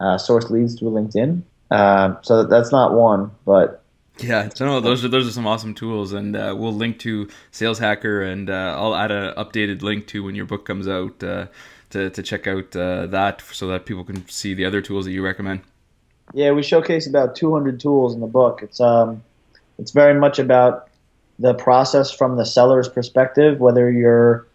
uh, 0.01 0.19
source 0.19 0.51
leads 0.51 0.79
through 0.79 0.91
LinkedIn. 0.91 1.43
Um, 1.71 2.19
so 2.23 2.45
that's 2.45 2.73
not 2.73 2.95
one, 2.95 3.31
but 3.45 3.84
yeah, 4.19 4.49
so 4.55 4.67
no, 4.67 4.81
those 4.81 5.05
are 5.05 5.09
those 5.09 5.27
are 5.27 5.33
some 5.33 5.47
awesome 5.47 5.75
tools, 5.75 6.13
and 6.13 6.37
uh, 6.37 6.55
we'll 6.57 6.73
link 6.73 6.99
to 7.01 7.29
Sales 7.51 7.79
Hacker, 7.79 8.23
and 8.23 8.49
uh, 8.49 8.77
I'll 8.79 8.95
add 8.95 9.11
an 9.11 9.35
updated 9.35 9.83
link 9.83 10.07
to 10.09 10.23
when 10.23 10.35
your 10.35 10.45
book 10.45 10.65
comes 10.65 10.87
out 10.87 11.23
uh, 11.23 11.47
to 11.91 12.11
to 12.11 12.23
check 12.23 12.47
out 12.47 12.75
uh, 12.77 13.07
that, 13.07 13.43
so 13.53 13.67
that 13.69 13.87
people 13.87 14.05
can 14.05 14.27
see 14.29 14.55
the 14.55 14.65
other 14.65 14.81
tools 14.81 15.05
that 15.07 15.11
you 15.11 15.25
recommend. 15.25 15.63
Yeah, 16.33 16.53
we 16.53 16.63
showcase 16.63 17.07
about 17.07 17.37
200 17.37 17.81
tools 17.81 18.15
in 18.15 18.21
the 18.21 18.27
book. 18.27 18.63
It's 18.63 18.81
um, 18.81 19.23
it's 19.79 19.91
very 19.91 20.19
much 20.19 20.39
about 20.39 20.89
the 21.41 21.55
process 21.55 22.13
from 22.13 22.37
the 22.37 22.47
seller's 22.47 22.89
perspective, 22.89 23.59
whether 23.59 23.91
you're 23.91 24.47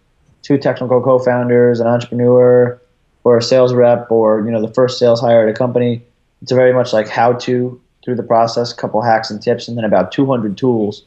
two 0.41 0.58
technical 0.58 1.02
co-founders, 1.02 1.82
an 1.82 1.88
entrepreneur, 1.88 2.82
or 3.26 3.38
a 3.38 3.41
sales 3.41 3.74
rep, 3.74 4.10
or 4.10 4.45
you 4.45 4.52
know 4.52 4.62
the 4.65 4.74
first 4.74 5.00
sales 5.00 5.19
hire 5.19 5.48
at 5.48 5.54
a 5.54 5.58
company. 5.58 6.02
It's 6.41 6.54
very 6.54 6.72
much 6.72 6.93
like 6.93 7.10
how 7.10 7.34
to 7.34 7.82
through 8.03 8.15
the 8.15 8.23
process, 8.23 8.71
a 8.71 8.75
couple 8.75 9.01
hacks 9.01 9.29
and 9.29 9.41
tips, 9.41 9.67
and 9.67 9.77
then 9.77 9.85
about 9.85 10.12
200 10.12 10.57
tools. 10.57 11.03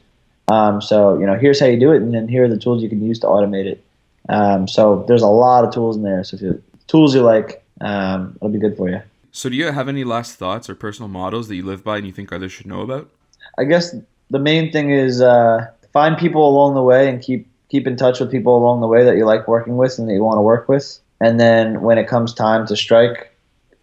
Um, 0.47 0.81
so 0.81 1.17
you 1.17 1.25
know, 1.25 1.35
here's 1.35 1.59
how 1.59 1.65
you 1.65 1.79
do 1.79 1.91
it, 1.91 2.01
and 2.01 2.13
then 2.13 2.27
here 2.27 2.45
are 2.45 2.47
the 2.47 2.57
tools 2.57 2.83
you 2.83 2.89
can 2.89 3.03
use 3.03 3.19
to 3.19 3.27
automate 3.27 3.65
it. 3.65 3.83
Um, 4.29 4.67
so 4.67 5.03
there's 5.07 5.21
a 5.21 5.27
lot 5.27 5.63
of 5.63 5.73
tools 5.73 5.97
in 5.97 6.03
there. 6.03 6.23
So 6.23 6.35
if 6.35 6.41
you 6.41 6.63
tools 6.87 7.15
you 7.15 7.21
like, 7.21 7.63
um, 7.81 8.33
it'll 8.37 8.49
be 8.49 8.59
good 8.59 8.77
for 8.77 8.89
you. 8.89 9.01
So 9.31 9.49
do 9.49 9.55
you 9.55 9.71
have 9.71 9.89
any 9.89 10.03
last 10.03 10.35
thoughts 10.35 10.69
or 10.69 10.75
personal 10.75 11.09
models 11.09 11.47
that 11.47 11.55
you 11.55 11.65
live 11.65 11.83
by 11.83 11.97
and 11.97 12.05
you 12.05 12.13
think 12.13 12.31
others 12.31 12.51
should 12.51 12.67
know 12.67 12.81
about? 12.81 13.09
I 13.57 13.63
guess 13.63 13.95
the 14.29 14.39
main 14.39 14.71
thing 14.71 14.91
is 14.91 15.21
uh, 15.21 15.67
find 15.91 16.17
people 16.17 16.47
along 16.47 16.75
the 16.75 16.83
way 16.83 17.09
and 17.09 17.21
keep 17.21 17.47
keep 17.69 17.87
in 17.87 17.95
touch 17.95 18.19
with 18.19 18.29
people 18.29 18.55
along 18.55 18.81
the 18.81 18.87
way 18.87 19.03
that 19.03 19.17
you 19.17 19.25
like 19.25 19.47
working 19.47 19.77
with 19.77 19.97
and 19.97 20.07
that 20.07 20.13
you 20.13 20.23
want 20.23 20.37
to 20.37 20.41
work 20.41 20.69
with. 20.69 20.99
And 21.19 21.39
then 21.39 21.81
when 21.81 21.97
it 21.97 22.07
comes 22.07 22.33
time 22.33 22.67
to 22.67 22.75
strike, 22.75 23.35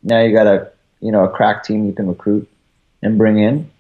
now 0.03 0.21
you 0.21 0.33
got 0.33 0.47
a 0.47 0.71
you 1.01 1.11
know 1.11 1.25
a 1.25 1.29
crack 1.29 1.65
team 1.65 1.85
you 1.87 1.93
can 1.93 2.07
recruit 2.07 2.49
and 3.03 3.19
bring 3.19 3.39
in. 3.39 3.71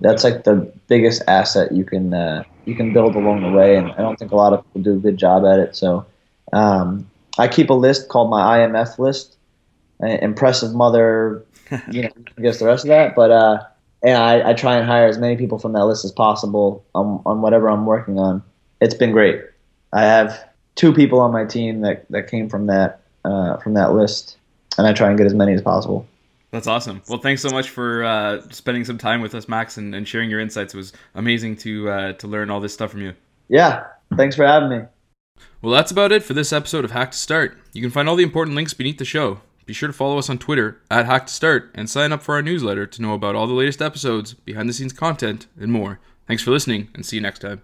That's 0.00 0.24
like 0.24 0.44
the 0.44 0.72
biggest 0.88 1.22
asset 1.28 1.72
you 1.72 1.84
can 1.84 2.14
uh, 2.14 2.44
you 2.64 2.74
can 2.74 2.92
build 2.92 3.14
along 3.14 3.42
the 3.42 3.50
way, 3.50 3.76
and 3.76 3.92
I 3.92 3.98
don't 3.98 4.18
think 4.18 4.32
a 4.32 4.36
lot 4.36 4.52
of 4.52 4.64
people 4.64 4.82
do 4.82 4.94
a 4.94 5.00
good 5.00 5.16
job 5.16 5.44
at 5.44 5.58
it. 5.58 5.76
So 5.76 6.06
um, 6.52 7.10
I 7.38 7.48
keep 7.48 7.70
a 7.70 7.74
list 7.74 8.08
called 8.08 8.30
my 8.30 8.58
IMF 8.58 8.98
list, 8.98 9.36
impressive 10.00 10.74
mother, 10.74 11.44
you 11.90 12.02
know, 12.02 12.10
I 12.38 12.40
guess 12.40 12.58
the 12.58 12.66
rest 12.66 12.84
of 12.84 12.88
that. 12.88 13.14
But 13.14 13.30
uh, 13.30 13.62
and 14.02 14.16
I, 14.16 14.50
I 14.50 14.54
try 14.54 14.76
and 14.76 14.86
hire 14.86 15.06
as 15.06 15.18
many 15.18 15.36
people 15.36 15.58
from 15.58 15.72
that 15.74 15.84
list 15.84 16.04
as 16.04 16.12
possible 16.12 16.84
on, 16.94 17.22
on 17.26 17.42
whatever 17.42 17.68
I'm 17.68 17.86
working 17.86 18.18
on. 18.18 18.42
It's 18.80 18.94
been 18.94 19.12
great. 19.12 19.42
I 19.92 20.02
have 20.02 20.48
two 20.74 20.92
people 20.92 21.20
on 21.20 21.32
my 21.32 21.44
team 21.44 21.82
that, 21.82 22.06
that 22.10 22.30
came 22.30 22.48
from 22.48 22.66
that 22.66 23.02
uh, 23.24 23.58
from 23.58 23.74
that 23.74 23.92
list, 23.92 24.38
and 24.78 24.86
I 24.86 24.94
try 24.94 25.08
and 25.08 25.18
get 25.18 25.26
as 25.26 25.34
many 25.34 25.52
as 25.52 25.60
possible. 25.60 26.06
That's 26.50 26.66
awesome. 26.66 27.02
Well, 27.08 27.20
thanks 27.20 27.42
so 27.42 27.50
much 27.50 27.70
for 27.70 28.02
uh, 28.04 28.42
spending 28.50 28.84
some 28.84 28.98
time 28.98 29.20
with 29.20 29.34
us, 29.34 29.48
Max, 29.48 29.76
and, 29.76 29.94
and 29.94 30.06
sharing 30.06 30.30
your 30.30 30.40
insights. 30.40 30.74
It 30.74 30.76
was 30.76 30.92
amazing 31.14 31.56
to 31.58 31.88
uh, 31.88 32.12
to 32.14 32.26
learn 32.26 32.50
all 32.50 32.60
this 32.60 32.74
stuff 32.74 32.90
from 32.90 33.02
you. 33.02 33.14
Yeah, 33.48 33.84
thanks 34.16 34.36
for 34.36 34.46
having 34.46 34.68
me. 34.68 34.84
Well, 35.62 35.72
that's 35.72 35.90
about 35.90 36.12
it 36.12 36.22
for 36.22 36.34
this 36.34 36.52
episode 36.52 36.84
of 36.84 36.90
Hack 36.90 37.12
to 37.12 37.18
Start. 37.18 37.56
You 37.72 37.82
can 37.82 37.90
find 37.90 38.08
all 38.08 38.16
the 38.16 38.22
important 38.22 38.56
links 38.56 38.74
beneath 38.74 38.98
the 38.98 39.04
show. 39.04 39.40
Be 39.66 39.72
sure 39.72 39.86
to 39.86 39.92
follow 39.92 40.18
us 40.18 40.28
on 40.28 40.38
Twitter 40.38 40.80
at 40.90 41.06
Hack 41.06 41.26
to 41.26 41.32
Start 41.32 41.70
and 41.74 41.88
sign 41.88 42.12
up 42.12 42.22
for 42.22 42.34
our 42.34 42.42
newsletter 42.42 42.86
to 42.86 43.02
know 43.02 43.14
about 43.14 43.36
all 43.36 43.46
the 43.46 43.54
latest 43.54 43.80
episodes, 43.80 44.34
behind 44.34 44.68
the 44.68 44.72
scenes 44.72 44.92
content, 44.92 45.46
and 45.58 45.70
more. 45.70 46.00
Thanks 46.26 46.42
for 46.42 46.50
listening, 46.50 46.88
and 46.94 47.06
see 47.06 47.16
you 47.16 47.22
next 47.22 47.40
time. 47.40 47.62